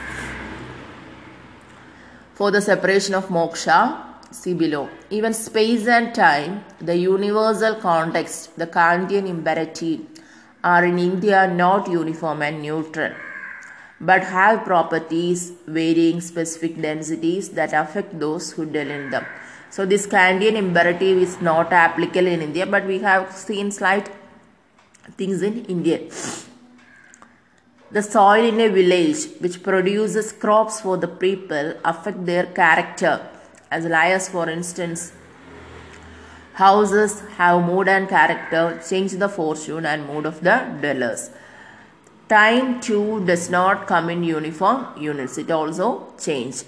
For 2.35 2.51
the 2.51 2.61
separation 2.61 3.15
of 3.15 3.29
moksha, 3.29 3.79
see 4.29 4.53
below. 4.53 4.89
Even 5.09 5.33
space 5.33 5.87
and 5.87 6.13
time, 6.13 6.63
the 6.79 6.95
universal 6.95 7.73
context, 7.75 8.55
the 8.57 8.67
Kantian 8.67 9.27
imperative, 9.27 10.01
are 10.73 10.83
in 10.83 10.97
India 10.97 11.47
not 11.47 11.87
uniform 11.87 12.41
and 12.41 12.61
neutral, 12.61 13.13
but 14.01 14.23
have 14.23 14.63
properties 14.65 15.51
varying 15.67 16.19
specific 16.19 16.81
densities 16.81 17.49
that 17.49 17.73
affect 17.81 18.19
those 18.19 18.51
who 18.53 18.65
dwell 18.65 18.89
in 18.89 19.09
them. 19.11 19.25
So 19.69 19.85
this 19.85 20.07
Kantian 20.07 20.55
imperative 20.55 21.17
is 21.17 21.39
not 21.41 21.71
applicable 21.71 22.27
in 22.27 22.41
India, 22.41 22.65
but 22.65 22.85
we 22.85 22.99
have 22.99 23.31
seen 23.31 23.71
slight 23.71 24.09
things 25.17 25.41
in 25.41 25.65
India. 25.65 25.99
The 27.91 28.01
soil 28.01 28.43
in 28.43 28.59
a 28.59 28.69
village 28.69 29.27
which 29.39 29.61
produces 29.61 30.31
crops 30.31 30.81
for 30.81 30.97
the 30.97 31.07
people 31.07 31.75
affect 31.85 32.25
their 32.25 32.45
character. 32.45 33.13
As 33.69 33.85
liars, 33.85 34.27
for 34.29 34.49
instance, 34.49 35.13
Houses 36.55 37.21
have 37.37 37.65
mood 37.65 37.89
and 37.89 38.07
character, 38.07 38.81
change 38.89 39.11
the 39.11 39.27
fortune 39.27 39.85
and 39.85 40.07
mood 40.07 40.25
of 40.25 40.41
the 40.41 40.57
dwellers. 40.79 41.29
Time 42.29 42.79
too 42.79 43.25
does 43.25 43.49
not 43.49 43.87
come 43.87 44.09
in 44.09 44.23
uniform 44.23 44.85
units, 44.97 45.37
it 45.37 45.51
also 45.51 46.13
change. 46.17 46.63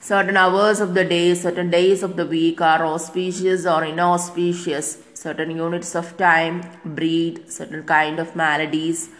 Certain 0.00 0.36
hours 0.36 0.78
of 0.78 0.94
the 0.94 1.04
day, 1.04 1.34
certain 1.34 1.70
days 1.70 2.04
of 2.04 2.14
the 2.16 2.24
week 2.24 2.60
are 2.60 2.86
auspicious 2.86 3.66
or 3.66 3.84
inauspicious. 3.84 4.98
Certain 5.12 5.50
units 5.50 5.96
of 5.96 6.16
time 6.16 6.62
breed 6.84 7.50
certain 7.50 7.82
kind 7.82 8.20
of 8.20 8.36
maladies, 8.36 9.10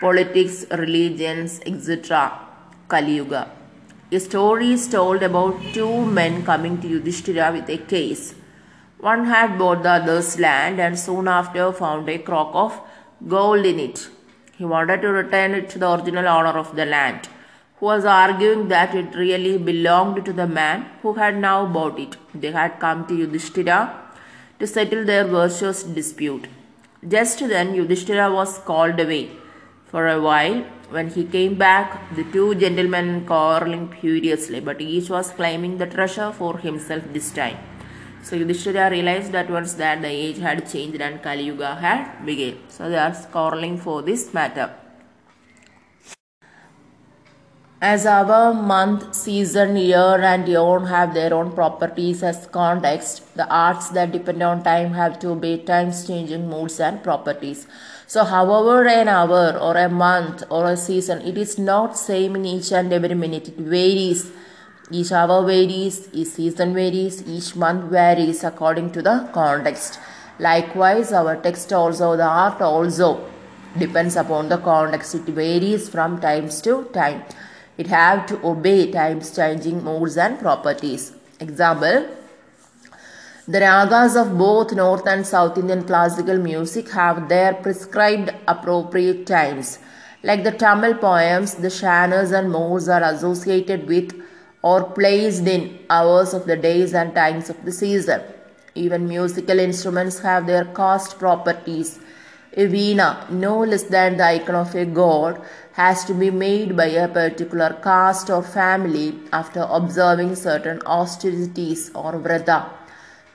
politics, 0.00 0.66
religions, 0.72 1.60
etc. 1.64 2.40
Kali 2.88 3.14
Yuga. 3.14 3.52
A 4.10 4.18
story 4.18 4.72
is 4.72 4.88
told 4.88 5.22
about 5.22 5.54
two 5.72 6.04
men 6.06 6.44
coming 6.44 6.80
to 6.80 6.88
Yudhishthira 6.88 7.52
with 7.52 7.70
a 7.70 7.78
case. 7.78 8.34
One 8.98 9.26
had 9.26 9.58
bought 9.58 9.82
the 9.82 9.90
other's 9.90 10.38
land 10.38 10.80
and 10.80 10.98
soon 10.98 11.28
after 11.28 11.70
found 11.70 12.08
a 12.08 12.16
crock 12.16 12.52
of 12.54 12.80
gold 13.28 13.66
in 13.66 13.78
it. 13.78 14.08
He 14.56 14.64
wanted 14.64 15.02
to 15.02 15.08
return 15.08 15.54
it 15.54 15.68
to 15.70 15.78
the 15.78 15.92
original 15.92 16.26
owner 16.26 16.58
of 16.58 16.74
the 16.74 16.86
land, 16.86 17.28
who 17.76 17.86
was 17.86 18.06
arguing 18.06 18.68
that 18.68 18.94
it 18.94 19.14
really 19.14 19.58
belonged 19.58 20.24
to 20.24 20.32
the 20.32 20.46
man 20.46 20.86
who 21.02 21.12
had 21.12 21.36
now 21.36 21.66
bought 21.66 21.98
it. 21.98 22.16
They 22.34 22.52
had 22.52 22.80
come 22.80 23.06
to 23.08 23.14
Yudhishthira 23.14 24.02
to 24.58 24.66
settle 24.66 25.04
their 25.04 25.24
virtuous 25.24 25.82
dispute. 25.82 26.48
Just 27.06 27.38
then 27.40 27.74
Yudhishthira 27.74 28.32
was 28.32 28.58
called 28.58 28.98
away. 28.98 29.30
For 29.84 30.08
a 30.08 30.20
while, 30.20 30.64
when 30.88 31.10
he 31.10 31.24
came 31.24 31.56
back, 31.56 32.16
the 32.16 32.24
two 32.24 32.54
gentlemen 32.54 33.26
quarreling 33.26 33.88
furiously, 34.00 34.60
but 34.60 34.80
each 34.80 35.10
was 35.10 35.30
claiming 35.32 35.76
the 35.76 35.86
treasure 35.86 36.32
for 36.32 36.56
himself 36.56 37.02
this 37.12 37.30
time. 37.30 37.58
So 38.26 38.34
Yudhishthira 38.34 38.90
realized 38.90 39.32
at 39.36 39.48
once 39.48 39.74
that 39.74 40.02
the 40.02 40.08
age 40.08 40.38
had 40.38 40.68
changed 40.68 41.00
and 41.00 41.22
Kali 41.22 41.44
Yuga 41.44 41.76
had 41.76 42.26
begun. 42.26 42.56
So 42.68 42.90
they 42.90 42.98
are 42.98 43.14
quarreling 43.30 43.78
for 43.78 44.02
this 44.02 44.34
matter. 44.34 44.74
As 47.80 48.04
our 48.04 48.52
month, 48.52 49.14
season, 49.14 49.76
year, 49.76 50.20
and 50.30 50.48
year 50.48 50.80
have 50.86 51.14
their 51.14 51.32
own 51.32 51.52
properties 51.52 52.24
as 52.24 52.48
context, 52.48 53.36
the 53.36 53.46
arts 53.48 53.90
that 53.90 54.10
depend 54.10 54.42
on 54.42 54.64
time 54.64 54.92
have 54.94 55.20
to 55.20 55.28
obey 55.28 55.58
time's 55.58 56.04
changing 56.04 56.48
moods 56.48 56.80
and 56.80 57.04
properties. 57.04 57.68
So, 58.08 58.24
however, 58.24 58.88
an 58.88 59.06
hour 59.06 59.56
or 59.56 59.76
a 59.76 59.88
month 59.88 60.42
or 60.50 60.68
a 60.68 60.76
season, 60.76 61.20
it 61.20 61.38
is 61.38 61.58
not 61.58 61.96
same 61.96 62.34
in 62.34 62.44
each 62.44 62.72
and 62.72 62.92
every 62.92 63.14
minute. 63.14 63.46
It 63.48 63.56
varies 63.56 64.32
each 64.90 65.10
hour 65.10 65.44
varies, 65.44 66.08
each 66.12 66.28
season 66.28 66.72
varies, 66.72 67.26
each 67.26 67.56
month 67.56 67.90
varies 67.90 68.44
according 68.44 68.92
to 68.92 69.02
the 69.02 69.28
context. 69.32 69.98
Likewise, 70.38 71.12
our 71.12 71.36
text 71.36 71.72
also, 71.72 72.16
the 72.16 72.24
art 72.24 72.60
also 72.60 73.28
depends 73.78 74.16
upon 74.16 74.48
the 74.48 74.58
context. 74.58 75.14
It 75.14 75.22
varies 75.22 75.88
from 75.88 76.20
times 76.20 76.60
to 76.62 76.84
time. 76.92 77.24
It 77.76 77.88
have 77.88 78.26
to 78.26 78.46
obey 78.46 78.90
times 78.90 79.34
changing 79.34 79.82
modes 79.82 80.16
and 80.16 80.38
properties. 80.38 81.12
Example, 81.40 82.06
the 83.48 83.58
ragas 83.58 84.20
of 84.20 84.36
both 84.38 84.72
North 84.72 85.06
and 85.06 85.26
South 85.26 85.58
Indian 85.58 85.84
classical 85.84 86.38
music 86.38 86.90
have 86.90 87.28
their 87.28 87.54
prescribed 87.54 88.32
appropriate 88.48 89.26
times. 89.26 89.78
Like 90.22 90.44
the 90.44 90.52
Tamil 90.52 90.94
poems, 90.94 91.54
the 91.54 91.68
shanas 91.68 92.32
and 92.32 92.50
modes 92.50 92.88
are 92.88 93.02
associated 93.02 93.86
with 93.86 94.12
or 94.62 94.84
placed 94.84 95.46
in 95.46 95.78
hours 95.90 96.34
of 96.34 96.46
the 96.46 96.56
days 96.56 96.94
and 96.94 97.14
times 97.14 97.50
of 97.50 97.64
the 97.64 97.72
season. 97.72 98.22
Even 98.74 99.08
musical 99.08 99.58
instruments 99.58 100.18
have 100.20 100.46
their 100.46 100.64
caste 100.64 101.18
properties. 101.18 101.98
A 102.52 102.66
veena, 102.66 103.28
no 103.30 103.60
less 103.60 103.84
than 103.84 104.16
the 104.16 104.24
icon 104.24 104.54
of 104.54 104.74
a 104.74 104.86
god, 104.86 105.40
has 105.74 106.04
to 106.06 106.14
be 106.14 106.30
made 106.30 106.76
by 106.76 106.86
a 106.86 107.06
particular 107.06 107.78
caste 107.82 108.30
or 108.30 108.42
family 108.42 109.18
after 109.32 109.66
observing 109.68 110.34
certain 110.34 110.80
austerities 110.86 111.90
or 111.94 112.12
vrata 112.14 112.70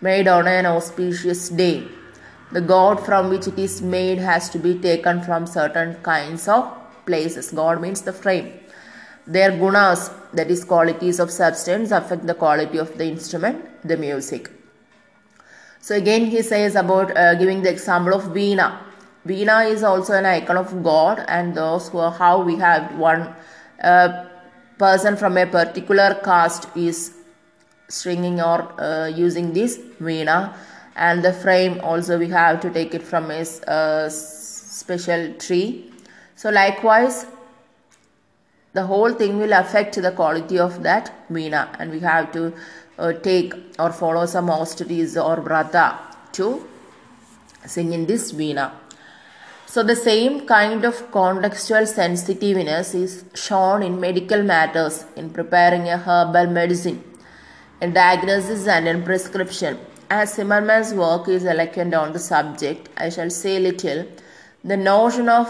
made 0.02 0.28
on 0.28 0.48
an 0.48 0.66
auspicious 0.66 1.50
day. 1.50 1.88
The 2.52 2.62
god 2.62 3.06
from 3.06 3.30
which 3.30 3.48
it 3.48 3.60
is 3.60 3.82
made 3.82 4.18
has 4.18 4.50
to 4.50 4.60
be 4.60 4.74
taken 4.78 5.22
from 5.22 5.46
certain 5.46 5.96
kinds 6.02 6.48
of 6.48 6.66
places. 7.06 7.52
God 7.52 7.82
means 7.82 8.02
the 8.02 8.12
frame. 8.14 8.61
Their 9.28 9.52
gunas, 9.52 10.12
that 10.34 10.50
is 10.50 10.64
qualities 10.64 11.20
of 11.20 11.32
substance, 11.32 11.92
affect 11.92 12.26
the 12.26 12.34
quality 12.34 12.78
of 12.78 12.98
the 12.98 13.06
instrument, 13.06 13.88
the 13.88 13.98
music. 13.98 14.50
So 15.80 15.96
again 15.96 16.26
he 16.26 16.42
says 16.42 16.76
about 16.76 17.16
uh, 17.18 17.36
giving 17.36 17.62
the 17.64 17.70
example 17.70 18.14
of 18.14 18.24
Veena. 18.26 18.78
Veena 19.26 19.70
is 19.70 19.84
also 19.84 20.14
an 20.14 20.26
icon 20.26 20.58
of 20.58 20.84
God 20.84 21.24
and 21.28 21.56
those 21.56 21.90
who 21.90 22.00
are 22.00 22.12
how 22.12 22.42
we 22.42 22.56
have 22.58 22.96
one 22.98 23.34
uh, 23.84 24.26
person 24.78 25.16
from 25.18 25.38
a 25.38 25.46
particular 25.46 26.20
caste 26.24 26.68
is 26.76 27.14
stringing 27.88 28.42
or 28.42 28.80
uh, 28.82 29.08
using 29.08 29.54
this 29.54 29.78
Veena 30.00 30.54
and 30.96 31.24
the 31.24 31.34
frame 31.34 31.80
also 31.82 32.18
we 32.18 32.30
have 32.30 32.60
to 32.62 32.70
take 32.70 32.94
it 32.94 33.04
from 33.04 33.32
a 33.32 33.42
uh, 33.68 34.10
special 34.10 35.34
tree. 35.34 35.92
So 36.36 36.50
likewise 36.50 37.26
the 38.74 38.86
whole 38.86 39.14
thing 39.14 39.38
will 39.38 39.54
affect 39.54 40.02
the 40.02 40.12
quality 40.12 40.58
of 40.58 40.82
that 40.84 41.14
veena 41.30 41.64
and 41.80 41.92
we 41.92 42.00
have 42.00 42.32
to 42.32 42.54
uh, 42.98 43.12
take 43.14 43.54
or 43.80 43.92
follow 43.92 44.26
some 44.26 44.50
austerities 44.50 45.18
or 45.18 45.38
vrata 45.38 45.98
to 46.32 46.66
sing 47.66 47.94
in 47.94 48.06
this 48.06 48.32
veena. 48.32 48.72
So 49.66 49.84
the 49.84 49.96
same 49.96 50.46
kind 50.48 50.84
of 50.84 50.96
contextual 51.12 51.88
sensitiveness 51.88 52.94
is 52.94 53.24
shown 53.34 53.84
in 53.84 54.02
medical 54.02 54.44
matters 54.44 55.06
in 55.16 55.30
preparing 55.30 55.88
a 55.88 55.98
herbal 55.98 56.48
medicine, 56.48 57.02
in 57.82 57.94
diagnosis 57.94 58.68
and 58.68 58.88
in 58.88 59.04
prescription. 59.04 59.80
As 60.10 60.34
Zimmermann's 60.34 60.94
work 60.94 61.30
is 61.30 61.46
eloquent 61.46 61.94
on 61.94 62.12
the 62.12 62.20
subject, 62.20 62.90
I 62.98 63.08
shall 63.08 63.30
say 63.30 63.60
little. 63.60 64.06
The 64.66 64.76
notion 64.76 65.30
of 65.30 65.48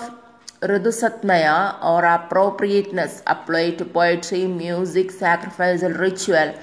Ridusatmaya 0.62 1.84
or 1.84 2.06
appropriateness 2.06 3.24
apply 3.26 3.72
to 3.72 3.86
poetry, 3.86 4.46
music, 4.46 5.10
sacrificial 5.10 5.92
ritual 5.92 6.54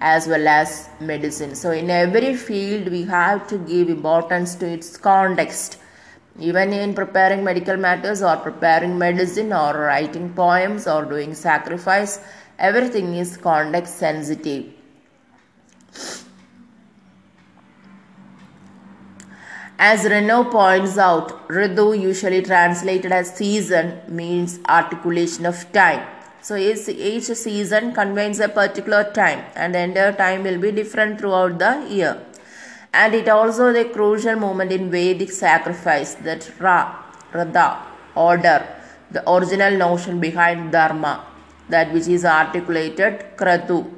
as 0.00 0.28
well 0.28 0.46
as 0.46 0.88
medicine. 1.00 1.56
So 1.56 1.72
in 1.72 1.90
every 1.90 2.36
field 2.36 2.88
we 2.88 3.02
have 3.04 3.48
to 3.48 3.58
give 3.58 3.88
importance 3.88 4.54
to 4.56 4.66
its 4.68 4.96
context. 4.96 5.78
Even 6.38 6.72
in 6.72 6.94
preparing 6.94 7.42
medical 7.42 7.76
matters 7.76 8.22
or 8.22 8.36
preparing 8.36 8.96
medicine 8.96 9.52
or 9.52 9.72
writing 9.72 10.32
poems 10.34 10.86
or 10.86 11.04
doing 11.04 11.34
sacrifice, 11.34 12.20
everything 12.60 13.16
is 13.16 13.36
context 13.36 13.98
sensitive. 13.98 14.66
As 19.80 20.00
Renou 20.02 20.50
points 20.50 20.98
out, 20.98 21.46
Ritu, 21.46 21.96
usually 21.96 22.42
translated 22.42 23.12
as 23.12 23.36
season, 23.36 24.00
means 24.08 24.58
articulation 24.68 25.46
of 25.46 25.70
time. 25.72 26.04
So 26.42 26.56
each 26.56 27.26
season 27.26 27.94
contains 27.94 28.40
a 28.40 28.48
particular 28.48 29.12
time 29.12 29.44
and 29.54 29.72
the 29.72 29.78
entire 29.78 30.12
time 30.12 30.42
will 30.42 30.58
be 30.58 30.72
different 30.72 31.20
throughout 31.20 31.60
the 31.60 31.86
year. 31.88 32.20
And 32.92 33.14
it 33.14 33.28
also 33.28 33.72
the 33.72 33.84
crucial 33.84 34.34
moment 34.34 34.72
in 34.72 34.90
Vedic 34.90 35.30
sacrifice 35.30 36.14
that 36.26 36.50
Ra, 36.58 37.00
Radha, 37.32 37.80
order, 38.16 38.66
the 39.12 39.30
original 39.30 39.76
notion 39.76 40.18
behind 40.18 40.72
Dharma, 40.72 41.24
that 41.68 41.92
which 41.92 42.08
is 42.08 42.24
articulated 42.24 43.36
Kratu, 43.36 43.88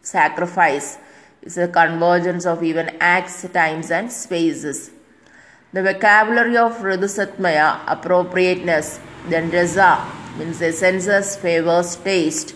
sacrifice, 0.00 0.98
is 1.42 1.58
a 1.58 1.66
convergence 1.66 2.46
of 2.46 2.62
even 2.62 2.96
acts, 3.00 3.44
times 3.52 3.90
and 3.90 4.12
spaces. 4.12 4.92
The 5.70 5.82
vocabulary 5.82 6.56
of 6.56 6.78
Ridusatmaya, 6.78 7.80
appropriateness, 7.86 9.00
then 9.28 9.50
Rasa, 9.50 10.02
means 10.38 10.60
the 10.60 10.72
senses 10.72 11.36
favors, 11.36 11.94
taste, 11.96 12.54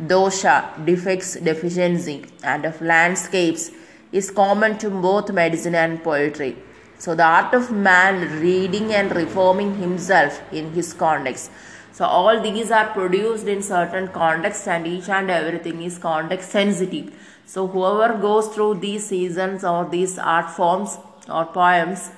dosha, 0.00 0.82
defects, 0.86 1.34
deficiency, 1.34 2.24
and 2.42 2.64
of 2.64 2.80
landscapes 2.80 3.70
is 4.12 4.30
common 4.30 4.78
to 4.78 4.88
both 4.88 5.30
medicine 5.30 5.74
and 5.74 6.02
poetry. 6.02 6.56
So, 6.96 7.14
the 7.14 7.24
art 7.24 7.52
of 7.52 7.70
man 7.70 8.40
reading 8.40 8.94
and 8.94 9.14
reforming 9.14 9.76
himself 9.76 10.40
in 10.50 10.72
his 10.72 10.94
context. 10.94 11.50
So, 11.92 12.06
all 12.06 12.40
these 12.40 12.70
are 12.70 12.86
produced 12.86 13.46
in 13.46 13.62
certain 13.62 14.08
contexts, 14.08 14.66
and 14.66 14.86
each 14.86 15.10
and 15.10 15.30
everything 15.30 15.82
is 15.82 15.98
context 15.98 16.48
sensitive. 16.48 17.12
So, 17.44 17.66
whoever 17.66 18.18
goes 18.18 18.48
through 18.48 18.76
these 18.76 19.06
seasons 19.06 19.64
or 19.64 19.84
these 19.84 20.18
art 20.18 20.48
forms 20.48 20.96
or 21.28 21.44
poems 21.44 22.10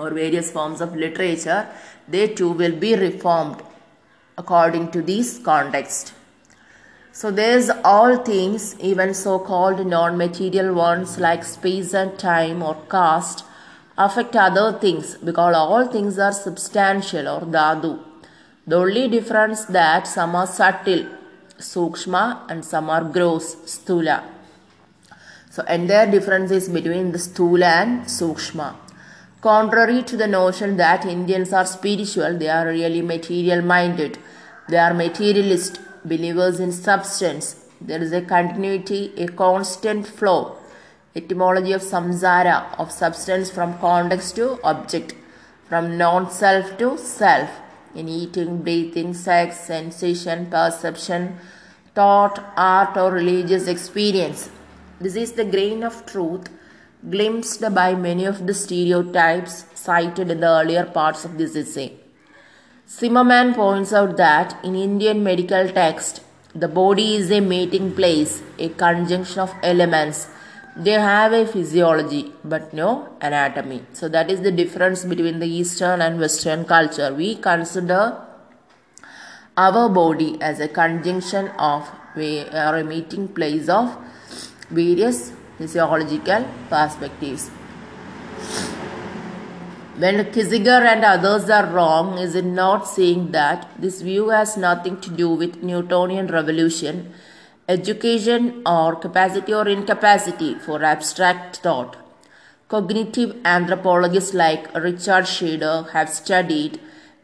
or 0.00 0.10
various 0.10 0.50
forms 0.50 0.80
of 0.80 0.96
literature, 0.96 1.68
they 2.08 2.28
too 2.28 2.50
will 2.50 2.76
be 2.86 2.94
reformed 2.96 3.62
according 4.38 4.90
to 4.92 5.02
this 5.02 5.38
context. 5.38 6.14
So 7.12 7.30
there's 7.30 7.70
all 7.84 8.16
things, 8.18 8.78
even 8.80 9.14
so-called 9.14 9.86
non-material 9.86 10.72
ones 10.74 11.18
like 11.18 11.44
space 11.44 11.92
and 11.92 12.18
time 12.18 12.62
or 12.62 12.76
caste, 12.90 13.44
affect 13.98 14.36
other 14.36 14.78
things 14.78 15.16
because 15.16 15.54
all 15.54 15.86
things 15.86 16.18
are 16.18 16.32
substantial 16.32 17.28
or 17.28 17.40
dhatu. 17.40 17.98
The 18.66 18.76
only 18.76 19.08
difference 19.08 19.64
that 19.66 20.06
some 20.06 20.34
are 20.36 20.46
subtle, 20.46 21.06
Sukshma, 21.58 22.48
and 22.48 22.64
some 22.64 22.88
are 22.88 23.04
gross, 23.04 23.56
Sthula. 23.56 24.22
So, 25.50 25.64
entire 25.64 26.08
difference 26.10 26.52
is 26.52 26.68
between 26.68 27.10
the 27.10 27.18
Sthula 27.18 27.72
and 27.82 28.04
Sukshma. 28.04 28.76
Contrary 29.40 30.02
to 30.02 30.18
the 30.18 30.26
notion 30.26 30.76
that 30.76 31.06
Indians 31.06 31.50
are 31.54 31.64
spiritual, 31.64 32.36
they 32.36 32.50
are 32.50 32.66
really 32.66 33.00
material 33.00 33.62
minded. 33.62 34.18
They 34.68 34.76
are 34.76 34.92
materialist, 34.92 35.80
believers 36.04 36.60
in 36.60 36.72
substance. 36.72 37.64
There 37.80 38.02
is 38.02 38.12
a 38.12 38.20
continuity, 38.20 39.14
a 39.16 39.28
constant 39.28 40.06
flow. 40.06 40.58
Etymology 41.16 41.72
of 41.72 41.80
samsara, 41.80 42.78
of 42.78 42.92
substance 42.92 43.50
from 43.50 43.78
context 43.78 44.36
to 44.36 44.60
object, 44.62 45.14
from 45.66 45.96
non 45.96 46.30
self 46.30 46.76
to 46.76 46.98
self, 46.98 47.48
in 47.94 48.10
eating, 48.10 48.62
breathing, 48.62 49.14
sex, 49.14 49.60
sensation, 49.60 50.50
perception, 50.50 51.38
thought, 51.94 52.44
art, 52.58 52.94
or 52.94 53.10
religious 53.10 53.66
experience. 53.68 54.50
This 55.00 55.16
is 55.16 55.32
the 55.32 55.46
grain 55.46 55.82
of 55.82 56.04
truth 56.04 56.50
glimpsed 57.08 57.62
by 57.74 57.94
many 57.94 58.24
of 58.24 58.46
the 58.46 58.54
stereotypes 58.54 59.64
cited 59.74 60.30
in 60.30 60.40
the 60.40 60.46
earlier 60.46 60.84
parts 60.84 61.24
of 61.24 61.38
this 61.38 61.56
essay. 61.56 61.92
Zimmermann 62.88 63.54
points 63.54 63.92
out 63.92 64.16
that 64.16 64.62
in 64.64 64.74
Indian 64.74 65.22
medical 65.22 65.68
text, 65.68 66.22
the 66.54 66.68
body 66.68 67.14
is 67.14 67.30
a 67.30 67.40
mating 67.40 67.94
place, 67.94 68.42
a 68.58 68.68
conjunction 68.70 69.38
of 69.38 69.54
elements. 69.62 70.28
They 70.76 70.92
have 70.92 71.32
a 71.32 71.46
physiology 71.46 72.32
but 72.44 72.74
no 72.74 73.16
anatomy. 73.20 73.82
So 73.92 74.08
that 74.08 74.30
is 74.30 74.40
the 74.40 74.50
difference 74.50 75.04
between 75.04 75.38
the 75.38 75.46
Eastern 75.46 76.02
and 76.02 76.18
Western 76.18 76.64
culture. 76.64 77.14
We 77.14 77.36
consider 77.36 78.20
our 79.56 79.88
body 79.88 80.36
as 80.40 80.58
a 80.60 80.68
conjunction 80.68 81.48
of 81.58 81.88
or 82.16 82.76
a 82.76 82.84
meeting 82.84 83.28
place 83.28 83.68
of 83.68 83.96
various 84.68 85.32
physiological 85.60 86.44
perspectives. 86.70 87.50
When 90.02 90.24
Kissinger 90.34 90.80
and 90.90 91.04
others 91.04 91.50
are 91.50 91.66
wrong, 91.66 92.16
is 92.16 92.34
it 92.34 92.46
not 92.46 92.88
saying 92.88 93.32
that 93.32 93.68
this 93.78 94.00
view 94.00 94.30
has 94.30 94.56
nothing 94.56 94.98
to 95.02 95.10
do 95.10 95.28
with 95.28 95.62
Newtonian 95.62 96.28
revolution, 96.28 97.12
education, 97.68 98.62
or 98.64 98.96
capacity 98.96 99.52
or 99.52 99.68
incapacity 99.68 100.54
for 100.54 100.82
abstract 100.82 101.58
thought? 101.58 101.96
Cognitive 102.68 103.36
anthropologists 103.44 104.32
like 104.32 104.74
Richard 104.74 105.24
Shweder 105.34 105.90
have 105.90 106.08
studied 106.08 106.80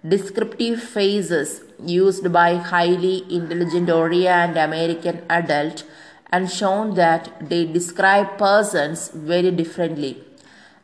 descriptive 0.07 0.83
phrases 0.83 1.63
used 1.83 2.31
by 2.31 2.57
highly 2.57 3.25
intelligent 3.35 3.89
Orient 3.89 4.59
American 4.59 5.23
adults 5.31 5.85
and 6.31 6.51
shown 6.51 6.95
that 6.95 7.49
they 7.49 7.65
describe 7.65 8.37
persons 8.39 9.09
very 9.09 9.51
differently. 9.51 10.23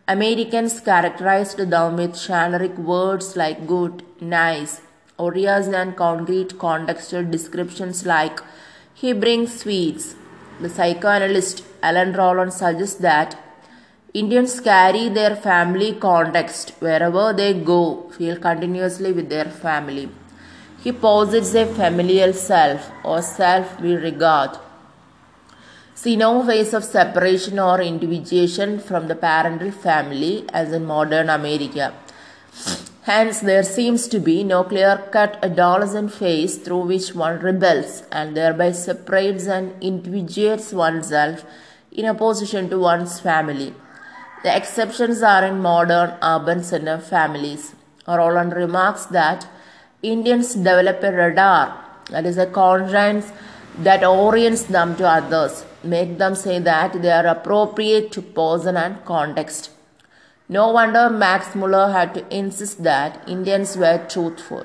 Americans 0.09 0.81
characterized 0.81 1.59
them 1.59 1.97
with 1.97 2.21
generic 2.21 2.77
words 2.77 3.37
like 3.37 3.67
good, 3.67 4.03
nice, 4.21 4.81
Oriyas 5.19 5.73
and 5.73 5.97
concrete 5.97 6.59
contextual 6.59 7.31
descriptions 7.31 8.05
like 8.05 8.41
he 8.95 9.13
brings 9.13 9.61
sweets. 9.61 10.15
The 10.61 10.69
psychoanalyst 10.69 11.65
Alan 11.83 12.13
Roland 12.13 12.53
suggests 12.53 12.97
that 12.97 13.37
Indians 14.15 14.61
carry 14.61 15.09
their 15.09 15.35
family 15.37 15.95
context 15.95 16.71
wherever 16.81 17.33
they 17.33 17.55
go, 17.55 18.11
feel 18.11 18.37
continuously 18.37 19.13
with 19.13 19.29
their 19.29 19.47
family. 19.47 20.09
He 20.83 20.93
posits 20.93 21.55
a 21.55 21.65
familial 21.67 22.33
self 22.33 22.91
or 23.05 23.23
self 23.23 23.81
we 23.81 23.95
regard 23.95 24.59
see 26.03 26.17
no 26.17 26.31
ways 26.41 26.75
of 26.75 26.83
separation 26.83 27.61
or 27.61 27.81
individuation 27.81 28.71
from 28.87 29.07
the 29.07 29.15
parental 29.15 29.71
family 29.71 30.45
as 30.53 30.73
in 30.73 30.85
modern 30.85 31.29
America. 31.31 31.95
Hence, 33.03 33.39
there 33.39 33.63
seems 33.63 34.09
to 34.09 34.19
be 34.19 34.43
no 34.43 34.65
clear 34.65 34.97
cut 35.13 35.39
adolescent 35.45 36.13
phase 36.13 36.57
through 36.57 36.83
which 36.91 37.15
one 37.15 37.39
rebels 37.39 38.03
and 38.11 38.37
thereby 38.37 38.73
separates 38.73 39.47
and 39.47 39.81
individuates 39.81 40.73
oneself 40.73 41.45
in 41.93 42.07
opposition 42.07 42.69
to 42.69 42.81
one's 42.81 43.21
family. 43.21 43.73
The 44.43 44.57
exceptions 44.57 45.23
are 45.23 45.45
in 45.45 45.61
modern 45.61 46.15
urban 46.21 46.65
center 46.65 46.99
families. 46.99 47.77
Roland 48.09 48.55
remarks 48.55 49.07
that 49.07 49.47
Indians 50.03 50.55
develop 50.55 51.01
a 51.05 51.13
radar, 51.13 51.65
that 52.11 52.27
is, 52.27 52.39
a 52.39 52.47
conscience 52.47 53.33
that 53.79 54.03
orients 54.03 54.65
them 54.65 54.97
to 54.97 55.09
others 55.09 55.65
make 55.85 56.19
them 56.19 56.35
say 56.35 56.59
that 56.59 57.01
they 57.03 57.11
are 57.11 57.27
appropriate 57.27 58.13
to 58.13 58.23
person 58.23 58.77
and 58.77 59.05
context. 59.05 59.71
No 60.49 60.71
wonder 60.73 61.09
Max 61.09 61.55
Muller 61.55 61.93
had 61.93 62.15
to 62.15 62.37
insist 62.37 62.83
that 62.83 63.27
Indians 63.29 63.77
were 63.77 64.07
truthful. 64.09 64.65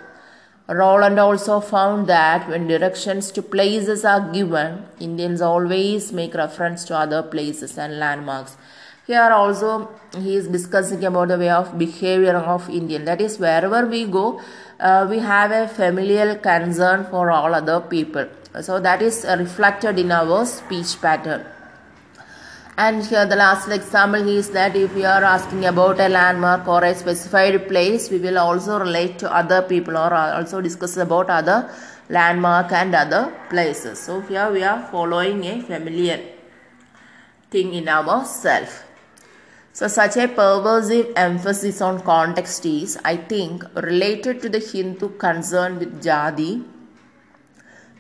Roland 0.68 1.18
also 1.18 1.62
found 1.62 2.08
that 2.08 2.50
when 2.50 2.68
directions 2.68 3.32
to 3.32 3.42
places 3.42 4.04
are 4.04 4.32
given, 4.34 4.86
Indians 5.00 5.42
always 5.42 6.12
make 6.12 6.34
reference 6.34 6.84
to 6.86 6.98
other 6.98 7.24
places 7.24 7.78
and 7.78 8.00
landmarks. 8.00 8.58
Here 9.06 9.30
also 9.32 9.90
he 10.18 10.36
is 10.36 10.50
discussing 10.50 11.06
about 11.06 11.30
the 11.30 11.38
way 11.38 11.50
of 11.50 11.78
behavior 11.78 12.36
of 12.36 12.70
Indian. 12.70 13.06
That 13.06 13.22
is 13.22 13.40
wherever 13.40 13.86
we 13.86 14.06
go, 14.06 14.42
uh, 14.82 15.08
we 15.10 15.20
have 15.20 15.52
a 15.52 15.70
familial 15.70 16.36
concern 16.36 17.06
for 17.10 17.32
all 17.32 17.56
other 17.56 17.80
people. 17.80 18.28
So 18.62 18.80
that 18.80 19.02
is 19.02 19.26
uh, 19.26 19.36
reflected 19.38 20.00
in 20.00 20.12
our 20.12 20.46
speech 20.46 21.00
pattern. 21.02 21.46
And 22.78 23.04
here 23.04 23.26
the 23.26 23.36
last 23.36 23.68
example 23.70 24.28
is 24.28 24.52
that 24.52 24.76
if 24.76 24.94
we 24.94 25.04
are 25.04 25.24
asking 25.24 25.66
about 25.66 26.00
a 26.00 26.08
landmark 26.08 26.68
or 26.68 26.84
a 26.84 26.94
specified 26.94 27.68
place, 27.68 28.12
we 28.12 28.20
will 28.20 28.38
also 28.38 28.80
relate 28.80 29.18
to 29.20 29.34
other 29.34 29.64
people 29.64 29.98
or 29.98 30.14
uh, 30.14 30.38
also 30.38 30.62
discuss 30.62 30.96
about 30.98 31.30
other 31.30 31.70
landmark 32.10 32.72
and 32.72 32.94
other 32.94 33.34
places. 33.50 34.00
So 34.00 34.22
here 34.22 34.52
we 34.52 34.64
are 34.64 34.88
following 34.92 35.44
a 35.46 35.62
familiar 35.62 36.22
thing 37.50 37.74
in 37.74 37.88
our 37.90 38.24
self. 38.26 38.84
So 39.74 39.88
such 39.88 40.18
a 40.18 40.28
pervasive 40.28 41.14
emphasis 41.16 41.82
on 41.82 42.02
context 42.02 42.66
is, 42.66 42.98
I 43.04 43.18
think, 43.18 43.64
related 43.76 44.42
to 44.44 44.50
the 44.50 44.60
Hindu 44.60 45.10
concern 45.18 45.80
with 45.80 46.04
Jati 46.04 46.64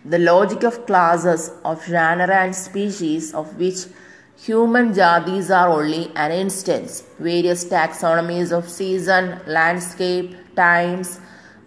the 0.10 0.20
logic 0.20 0.64
of 0.64 0.86
classes, 0.86 1.52
of 1.66 1.86
genera 1.86 2.38
and 2.44 2.56
species, 2.56 3.34
of 3.34 3.58
which 3.60 3.80
human 4.38 4.94
jatis 4.94 5.50
are 5.50 5.70
only 5.70 6.12
an 6.16 6.32
instance. 6.32 7.04
Various 7.20 7.66
taxonomies 7.66 8.52
of 8.58 8.70
season, 8.70 9.40
landscape, 9.46 10.36
times, 10.56 11.20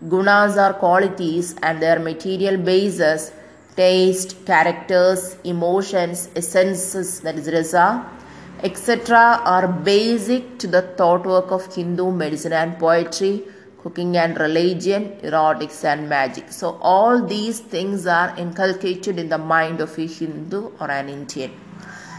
gunas 0.05 0.57
are 0.57 0.73
qualities 0.73 1.55
and 1.63 1.83
their 1.83 1.99
material 1.99 2.57
bases, 2.57 3.33
taste, 3.77 4.35
characters, 4.47 5.37
emotions, 5.45 6.29
essences, 6.35 7.21
that 7.21 7.37
is 7.37 7.53
rasa, 7.53 8.07
etc., 8.63 9.43
are 9.45 9.69
basic 9.69 10.59
to 10.59 10.67
the 10.67 10.83
thought 10.97 11.27
work 11.27 11.51
of 11.51 11.75
Hindu 11.75 12.11
medicine 12.11 12.53
and 12.53 12.79
poetry 12.79 13.45
cooking 13.83 14.17
and 14.17 14.39
religion, 14.39 15.17
erotics 15.23 15.85
and 15.85 16.09
magic. 16.09 16.53
So, 16.53 16.79
all 16.81 17.25
these 17.27 17.61
things 17.61 18.07
are 18.07 18.37
inculcated 18.37 19.19
in 19.19 19.29
the 19.29 19.39
mind 19.39 19.81
of 19.81 19.99
a 19.99 20.07
Hindu 20.07 20.73
or 20.79 20.91
an 20.91 21.09
Indian. 21.09 21.53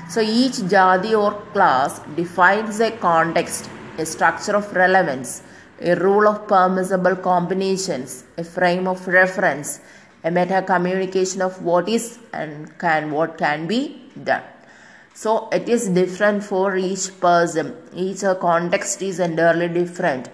So, 0.10 0.22
each 0.22 0.58
jati 0.74 1.14
or 1.18 1.34
class 1.54 2.00
defines 2.16 2.80
a 2.80 2.92
context, 2.92 3.70
a 3.98 4.06
structure 4.06 4.56
of 4.56 4.74
relevance, 4.74 5.44
a 5.80 5.96
rule 5.96 6.28
of 6.28 6.48
permissible 6.48 7.16
combinations, 7.16 8.24
a 8.38 8.44
frame 8.44 8.88
of 8.88 9.08
reference, 9.08 9.80
a 10.24 10.32
meta 10.32 10.62
communication 10.62 11.42
of 11.42 11.62
what 11.64 11.88
is 11.90 12.20
and 12.34 12.78
can 12.80 13.12
what 13.12 13.38
can 13.38 13.68
be 13.68 14.02
done. 14.24 14.44
So, 15.14 15.50
it 15.50 15.70
is 15.70 15.90
different 15.90 16.44
for 16.44 16.76
each 16.76 17.20
person, 17.20 17.76
each 17.94 18.22
context 18.40 19.02
is 19.02 19.20
entirely 19.20 19.68
different 19.68 20.30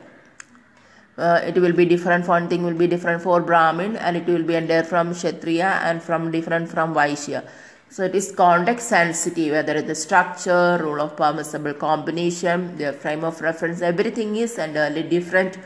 uh, 1.17 1.41
it 1.43 1.55
will 1.55 1.73
be 1.73 1.85
different 1.85 2.27
one 2.27 2.47
thing 2.47 2.63
will 2.63 2.75
be 2.75 2.87
different 2.87 3.21
for 3.21 3.41
brahmin 3.41 3.95
and 3.97 4.15
it 4.15 4.25
will 4.27 4.43
be 4.43 4.55
under 4.55 4.83
from 4.83 5.13
kshatriya 5.13 5.79
and 5.83 6.01
from 6.01 6.31
different 6.31 6.69
from 6.69 6.93
vaishya. 6.93 7.47
So 7.89 8.03
it 8.03 8.13
is 8.15 8.31
context 8.31 8.89
sensitive 8.89 9.53
whether 9.53 9.81
the 9.81 9.95
structure 9.95 10.77
rule 10.81 11.01
of 11.01 11.15
permissible 11.15 11.73
combination 11.73 12.77
the 12.77 12.93
frame 12.93 13.23
of 13.23 13.41
reference 13.41 13.81
everything 13.81 14.35
is 14.35 14.57
entirely 14.57 15.03
different 15.03 15.57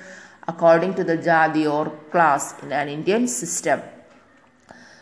according 0.47 0.93
to 0.95 1.03
the 1.03 1.17
jati 1.17 1.69
or 1.71 1.89
class 2.11 2.61
in 2.63 2.71
an 2.71 2.87
indian 2.87 3.27
system. 3.27 3.81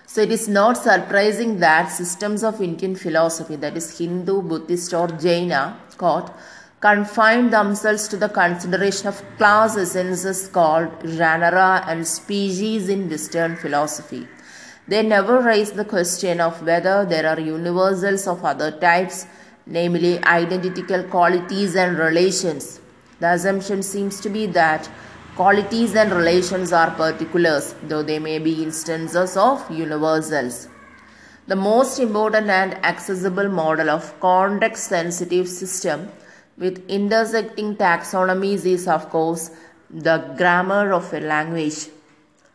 So 0.08 0.22
it 0.22 0.32
is 0.32 0.48
not 0.48 0.78
surprising 0.78 1.60
that 1.60 1.92
systems 1.92 2.44
of 2.44 2.60
indian 2.60 2.96
philosophy 2.96 3.56
that 3.58 3.78
is 3.78 4.00
hindu 4.00 4.42
buddhist 4.42 4.94
or 4.94 5.08
jaina 5.10 5.78
quote 5.98 6.32
confined 6.82 7.52
themselves 7.52 8.08
to 8.08 8.16
the 8.16 8.30
consideration 8.30 9.08
of 9.08 9.22
class 9.38 9.76
essences 9.76 10.48
called 10.48 10.90
genera 11.02 11.84
and 11.88 12.08
species 12.08 12.88
in 12.88 13.10
Western 13.10 13.58
philosophy. 13.58 14.28
They 14.88 15.04
never 15.04 15.42
raise 15.42 15.74
the 15.74 15.84
question 15.84 16.40
of 16.40 16.66
whether 16.66 17.06
there 17.06 17.28
are 17.28 17.40
universals 17.40 18.28
of 18.28 18.46
other 18.46 18.72
types, 18.72 19.28
namely 19.66 20.24
identical 20.24 21.04
qualities 21.04 21.76
and 21.76 21.98
relations. 21.98 22.80
The 23.20 23.34
assumption 23.34 23.84
seems 23.84 24.22
to 24.22 24.30
be 24.30 24.46
that 24.48 24.90
qualities 25.36 25.96
and 25.96 26.12
relations 26.14 26.72
are 26.72 26.92
particulars, 26.92 27.76
though 27.84 28.04
they 28.04 28.20
may 28.20 28.40
be 28.40 28.64
instances 28.64 29.36
of 29.36 29.70
universals. 29.70 30.70
The 31.48 31.58
most 31.58 32.00
important 32.00 32.50
and 32.50 32.74
accessible 32.86 33.50
model 33.50 33.90
of 33.90 34.18
context 34.22 34.86
sensitive 34.86 35.50
system 35.50 36.10
with 36.60 36.86
intersecting 36.90 37.76
taxonomies 37.76 38.66
is, 38.66 38.88
of 38.88 39.10
course, 39.10 39.52
the 39.90 40.18
grammar 40.38 40.92
of 40.92 41.14
a 41.14 41.20
language. 41.20 41.88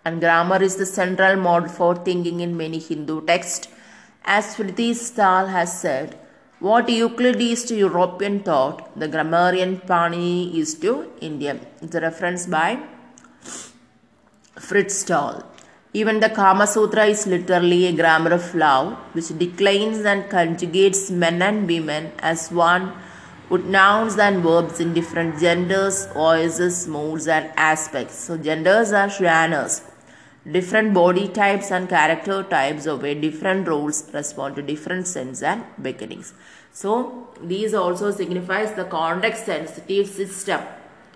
And 0.04 0.20
grammar 0.20 0.62
is 0.62 0.76
the 0.76 0.86
central 0.86 1.36
mode 1.36 1.70
for 1.70 1.94
thinking 1.96 2.40
in 2.40 2.56
many 2.56 2.78
Hindu 2.78 3.24
texts. 3.24 3.68
As 4.24 4.54
Frits 4.56 4.96
Staal 4.96 5.46
has 5.46 5.80
said, 5.80 6.18
what 6.60 6.88
Euclid 6.88 7.40
is 7.40 7.64
to 7.64 7.74
European 7.74 8.40
thought, 8.40 8.98
the 8.98 9.08
grammarian 9.08 9.78
Panini 9.78 10.54
is 10.54 10.74
to 10.76 11.10
Indian. 11.20 11.60
It's 11.82 11.94
a 11.94 12.00
reference 12.00 12.46
by 12.46 12.78
Frits 14.56 14.92
Staal. 14.92 15.42
Even 15.92 16.20
the 16.20 16.28
Kama 16.28 16.66
Sutra 16.66 17.04
is 17.06 17.26
literally 17.26 17.86
a 17.86 17.92
grammar 17.92 18.32
of 18.32 18.54
love, 18.54 18.94
which 19.12 19.28
declines 19.38 20.04
and 20.04 20.24
conjugates 20.24 21.10
men 21.10 21.40
and 21.40 21.68
women 21.68 22.12
as 22.18 22.50
one 22.50 22.92
would 23.50 23.66
nouns 23.66 24.18
and 24.18 24.42
verbs 24.42 24.80
in 24.80 24.94
different 24.94 25.38
genders, 25.38 26.06
voices, 26.06 26.88
moods, 26.88 27.28
and 27.28 27.50
aspects. 27.56 28.14
So, 28.14 28.36
genders 28.38 28.92
are 28.92 29.08
genres. 29.08 29.82
Different 30.50 30.92
body 30.94 31.28
types 31.28 31.70
and 31.70 31.88
character 31.88 32.42
types 32.42 32.86
obey 32.86 33.14
different 33.14 33.66
roles, 33.66 34.10
respond 34.12 34.56
to 34.56 34.62
different 34.62 35.06
sense 35.06 35.42
and 35.42 35.64
beginnings. 35.80 36.34
So, 36.72 37.28
these 37.42 37.74
also 37.74 38.10
signifies 38.10 38.72
the 38.72 38.84
context 38.84 39.46
sensitive 39.46 40.08
system. 40.08 40.60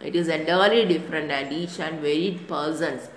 It 0.00 0.14
is 0.14 0.28
entirely 0.28 0.84
different 0.86 1.30
and 1.30 1.52
each 1.52 1.80
and 1.80 2.00
varied 2.00 2.46
persons. 2.46 3.08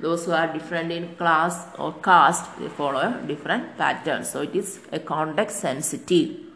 Those 0.00 0.26
who 0.26 0.32
are 0.32 0.52
different 0.52 0.92
in 0.92 1.16
class 1.16 1.66
or 1.78 1.92
caste, 1.94 2.44
they 2.58 2.68
follow 2.68 3.12
different 3.26 3.76
patterns. 3.76 4.30
So, 4.30 4.42
it 4.42 4.54
is 4.54 4.78
a 4.92 5.00
context 5.00 5.60
sensitive. 5.60 6.47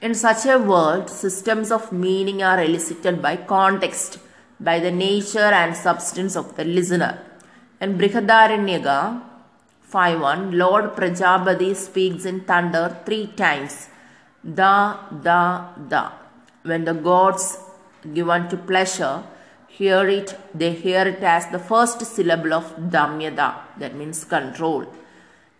In 0.00 0.14
such 0.14 0.44
a 0.46 0.58
world, 0.58 1.08
systems 1.08 1.70
of 1.70 1.92
meaning 1.92 2.42
are 2.42 2.60
elicited 2.62 3.22
by 3.22 3.36
context, 3.36 4.18
by 4.60 4.78
the 4.78 4.90
nature 4.90 5.50
and 5.60 5.74
substance 5.74 6.36
of 6.36 6.56
the 6.56 6.64
listener. 6.64 7.18
In 7.80 7.96
Brihadaranyaka 7.98 9.22
5.1, 9.90 10.54
Lord 10.54 10.94
Prajapati 10.96 11.74
speaks 11.74 12.24
in 12.24 12.40
thunder 12.40 12.96
three 13.06 13.28
times. 13.28 13.88
Da, 14.42 14.96
da, 15.22 15.68
da. 15.88 16.12
When 16.62 16.84
the 16.84 16.94
gods 16.94 17.58
given 18.12 18.48
to 18.48 18.56
pleasure 18.56 19.22
hear 19.68 20.06
it, 20.08 20.36
they 20.54 20.72
hear 20.72 21.06
it 21.06 21.22
as 21.22 21.46
the 21.48 21.58
first 21.58 22.00
syllable 22.04 22.52
of 22.52 22.76
Damyata, 22.76 23.54
that 23.78 23.94
means 23.94 24.24
control. 24.24 24.86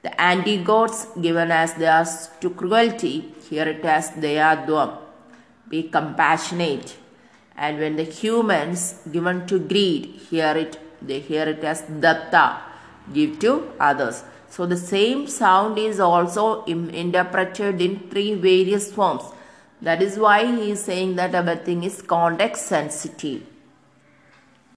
The 0.02 0.20
anti-gods 0.20 1.08
given 1.20 1.50
as 1.50 1.74
theirs 1.74 2.30
to 2.40 2.50
cruelty 2.50 3.33
hear 3.48 3.66
it 3.68 3.84
as 3.84 4.10
Dayadhvam, 4.10 4.98
be 5.68 5.84
compassionate. 5.84 6.96
And 7.56 7.78
when 7.78 7.96
the 7.96 8.04
humans 8.04 9.00
given 9.10 9.46
to 9.46 9.58
greed 9.58 10.06
hear 10.28 10.56
it, 10.56 10.78
they 11.00 11.20
hear 11.20 11.48
it 11.48 11.62
as 11.62 11.82
Datta, 11.82 12.60
give 13.12 13.38
to 13.40 13.72
others. 13.78 14.24
So 14.48 14.66
the 14.66 14.76
same 14.76 15.26
sound 15.26 15.78
is 15.78 16.00
also 16.00 16.64
interpreted 16.64 17.80
in 17.80 18.08
three 18.10 18.34
various 18.34 18.92
forms. 18.92 19.22
That 19.82 20.00
is 20.00 20.18
why 20.18 20.46
he 20.46 20.70
is 20.70 20.82
saying 20.82 21.16
that 21.16 21.34
everything 21.34 21.84
is 21.84 22.00
context 22.00 22.66
sensitive. 22.66 23.42